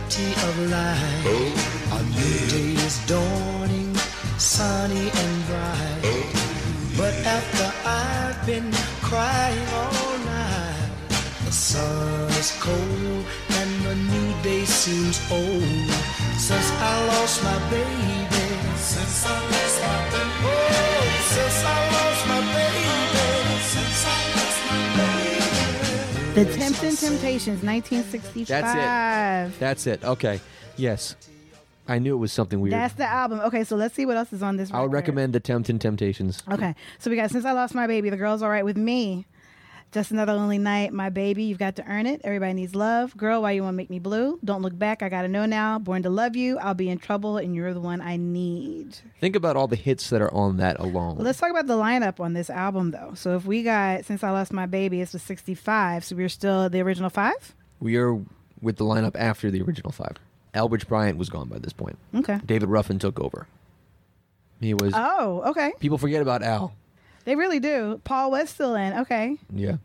[0.00, 1.24] plenty of light.
[1.26, 1.98] Oh.
[1.98, 3.94] A new day is dawning,
[4.38, 6.00] sunny and bright.
[6.04, 6.96] Oh.
[6.96, 8.72] But after I've been
[9.02, 10.90] crying all night,
[11.44, 13.24] the sun is cold
[13.58, 15.90] and the new day seems old.
[16.38, 21.89] Since I lost my baby, since I lost my baby, oh, since I
[26.44, 28.46] The Temptations, 1965.
[28.48, 29.60] That's it.
[29.60, 30.04] That's it.
[30.04, 30.40] Okay.
[30.76, 31.14] Yes.
[31.86, 32.72] I knew it was something weird.
[32.72, 33.40] That's the album.
[33.40, 34.70] Okay, so let's see what else is on this.
[34.70, 34.94] I would record.
[35.16, 36.42] recommend the Temptations.
[36.50, 39.26] Okay, so we got Since I Lost My Baby, The Girl's All Right With Me.
[39.92, 43.42] Just Another Lonely Night, My Baby, You've Got to Earn It, Everybody Needs Love, Girl,
[43.42, 46.04] Why You Want to Make Me Blue, Don't Look Back, I Gotta Know Now, Born
[46.04, 48.98] to Love You, I'll Be in Trouble, and You're the One I Need.
[49.20, 51.16] Think about all the hits that are on that alone.
[51.16, 53.14] Well, let's talk about the lineup on this album, though.
[53.16, 56.68] So if we got Since I Lost My Baby, it's the 65, so we're still
[56.70, 57.54] the original five?
[57.80, 58.14] we are
[58.62, 60.18] with the lineup after the original five.
[60.54, 61.98] Elbridge Bryant was gone by this point.
[62.14, 62.38] Okay.
[62.46, 63.48] David Ruffin took over.
[64.60, 64.92] He was.
[64.94, 65.72] Oh, okay.
[65.80, 66.74] people forget about Al.
[67.24, 68.00] They really do.
[68.04, 68.98] Paul was still in.
[69.00, 69.36] Okay.
[69.54, 69.76] Yeah.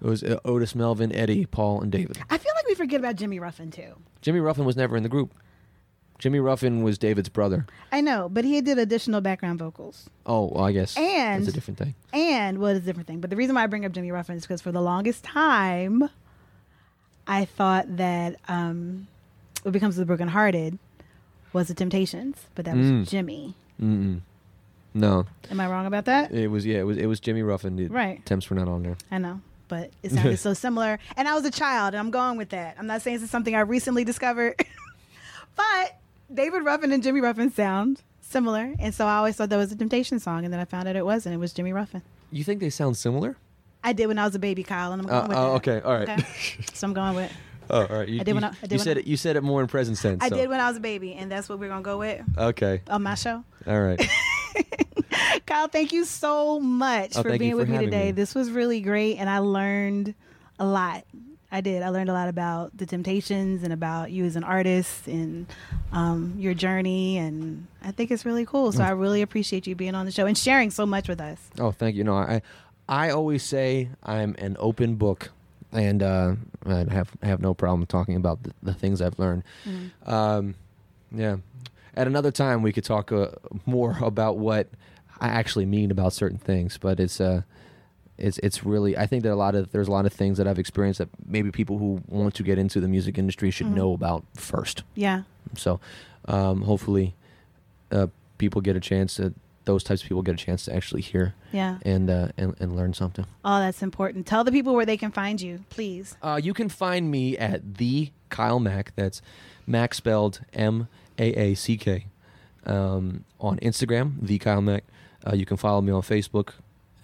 [0.00, 2.18] It was uh, Otis Melvin, Eddie, Paul, and David.
[2.30, 3.94] I feel like we forget about Jimmy Ruffin, too.
[4.22, 5.34] Jimmy Ruffin was never in the group.
[6.18, 7.66] Jimmy Ruffin was David's brother.
[7.92, 10.08] I know, but he did additional background vocals.
[10.26, 11.94] Oh, well, I guess And- that's a different thing.
[12.12, 13.20] And well, it's a different thing.
[13.20, 16.08] But the reason why I bring up Jimmy Ruffin is because for the longest time,
[17.26, 19.06] I thought that um,
[19.62, 20.78] what becomes the brokenhearted
[21.52, 23.08] was the Temptations, but that was Mm.
[23.08, 23.54] Jimmy.
[23.80, 24.20] Mm-mm.
[24.94, 26.32] No, Am I wrong about that?
[26.32, 27.76] it was yeah, it was it was Jimmy Ruffin.
[27.76, 28.24] The Right.
[28.26, 28.96] Temps were not on there.
[29.10, 30.98] I know, but it sounded so similar.
[31.16, 32.76] And I was a child, and I'm going with that.
[32.78, 34.54] I'm not saying this is something I recently discovered,
[35.56, 35.98] but
[36.32, 39.76] David Ruffin and Jimmy Ruffin sound similar, and so I always thought that was a
[39.76, 41.34] Temptation song, and then I found out it wasn't.
[41.34, 42.02] It was Jimmy Ruffin.
[42.32, 43.36] You think they sound similar?
[43.84, 45.68] I did when I was a baby, Kyle, and I'm going Uh, with oh, that.
[45.78, 46.24] okay, all right.
[46.74, 47.32] So I'm going with.
[47.70, 48.08] Oh, all right.
[48.08, 49.06] You, I did when you- I- I did you when said I- it.
[49.06, 50.22] You said it more in present tense.
[50.22, 52.22] I so- did when I was a baby, and that's what we're gonna go with
[52.36, 52.80] Okay.
[52.88, 53.44] on my show.
[53.66, 54.00] All right.
[55.46, 58.06] Kyle, thank you so much Oh, for being for with me today.
[58.06, 58.12] me.
[58.12, 60.14] This was really great, and I learned
[60.58, 61.04] a lot.
[61.50, 61.82] I did.
[61.82, 65.46] I learned a lot about the Temptations and about you as an artist and
[65.92, 68.70] um, your journey, and I think it's really cool.
[68.70, 68.76] Mm.
[68.76, 71.38] So I really appreciate you being on the show and sharing so much with us.
[71.58, 72.04] Oh, thank you.
[72.04, 72.42] No, I,
[72.88, 75.30] I always say I'm an open book,
[75.72, 76.34] and uh,
[76.66, 79.42] I have have no problem talking about the, the things I've learned.
[79.66, 80.10] Mm-hmm.
[80.10, 80.54] Um,
[81.12, 81.38] yeah.
[81.98, 83.28] At another time, we could talk uh,
[83.66, 84.68] more about what
[85.20, 87.42] I actually mean about certain things, but it's uh,
[88.16, 90.46] it's it's really I think that a lot of there's a lot of things that
[90.46, 93.74] I've experienced that maybe people who want to get into the music industry should Mhm.
[93.74, 94.84] know about first.
[94.94, 95.22] Yeah.
[95.56, 95.80] So,
[96.26, 97.14] um, hopefully,
[97.90, 98.06] uh,
[98.38, 99.34] people get a chance to
[99.64, 101.78] those types of people get a chance to actually hear Yeah.
[101.82, 103.26] and uh, and, and learn something.
[103.44, 104.26] Oh, that's important.
[104.26, 106.16] Tell the people where they can find you, please.
[106.22, 108.88] Uh, you can find me at the Kyle Maack.
[108.94, 109.20] That's
[109.66, 110.86] Mac spelled M
[111.18, 112.06] A A C K.
[112.64, 114.82] Um, on Instagram, the Kyle Maack.
[115.26, 116.50] Uh, you can follow me on Facebook,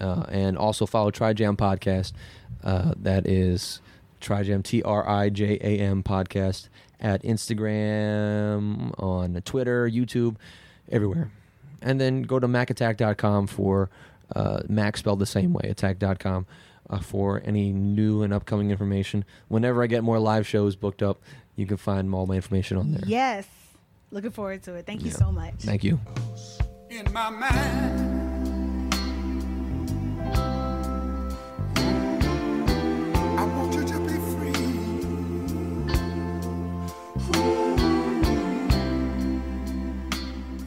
[0.00, 2.12] uh, and also follow Trijam Podcast.
[2.62, 3.80] Uh, that is
[4.20, 6.68] Trijam T R I J A M Podcast
[7.00, 10.36] at Instagram, on Twitter, YouTube,
[10.90, 11.30] everywhere.
[11.82, 13.90] And then go to maackattack.com for
[14.34, 16.46] uh, Mac spelled the same way, attack.com,
[16.88, 19.24] uh, for any new and upcoming information.
[19.48, 21.20] Whenever I get more live shows booked up,
[21.56, 23.02] you can find all my information on there.
[23.06, 23.46] Yes.
[24.14, 24.86] Looking forward to it.
[24.86, 25.16] Thank you Yeah.
[25.16, 25.54] so much.
[25.58, 25.98] Thank you.
[26.88, 28.94] in my mind.
[33.36, 34.54] I want you to be free.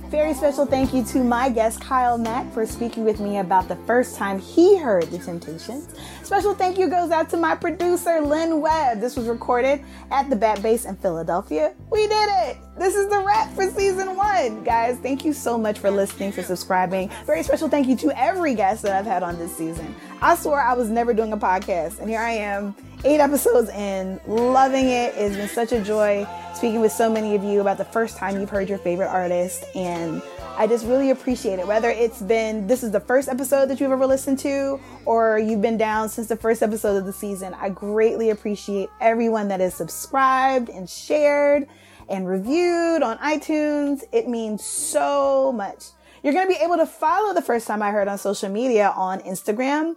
[0.09, 3.75] Very special thank you to my guest Kyle Maack for speaking with me about the
[3.87, 5.87] first time he heard The Temptations.
[6.27, 8.99] Special thank you goes out to my producer Lynn Webb.
[8.99, 11.73] This was recorded at the Bat Base in Philadelphia.
[11.89, 12.57] We did it!
[12.77, 14.61] This is the wrap for season one.
[14.65, 17.09] Guys, thank you so much for listening, for subscribing.
[17.25, 19.95] Very special thank you to every guest that I've had on this season.
[20.21, 22.75] I swore I was never doing a podcast, and here I am,
[23.05, 25.13] eight episodes in, loving it.
[25.15, 28.37] It's been such a joy speaking with so many of you about the first time
[28.37, 30.21] you've heard your favorite artist, and
[30.59, 31.67] I just really appreciate it.
[31.67, 35.61] Whether it's been this is the first episode that you've ever listened to, or you've
[35.61, 39.75] been down since the first episode of the season, I greatly appreciate everyone that is
[39.75, 41.67] subscribed and shared
[42.09, 44.03] and reviewed on iTunes.
[44.11, 45.89] It means so much.
[46.23, 48.91] You're going to be able to follow the first time I heard on social media
[48.95, 49.95] on Instagram,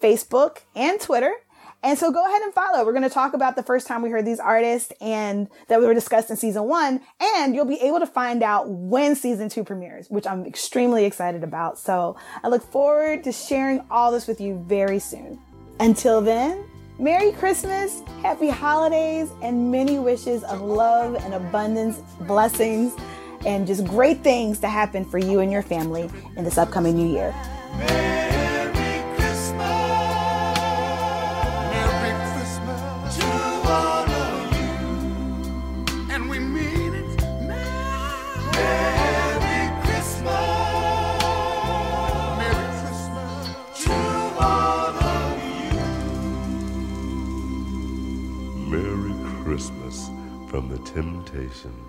[0.00, 1.32] Facebook, and Twitter.
[1.86, 2.84] And so go ahead and follow.
[2.84, 5.86] We're going to talk about the first time we heard these artists and that we
[5.86, 7.00] were discussed in season one.
[7.36, 11.44] And you'll be able to find out when season two premieres, which I'm extremely excited
[11.44, 11.78] about.
[11.78, 15.38] So I look forward to sharing all this with you very soon.
[15.78, 16.64] Until then,
[16.98, 22.94] Merry Christmas, Happy Holidays, and many wishes of love and abundance, blessings,
[23.46, 27.06] and just great things to happen for you and your family in this upcoming new
[27.06, 28.35] year.
[50.56, 51.85] From the Temptations.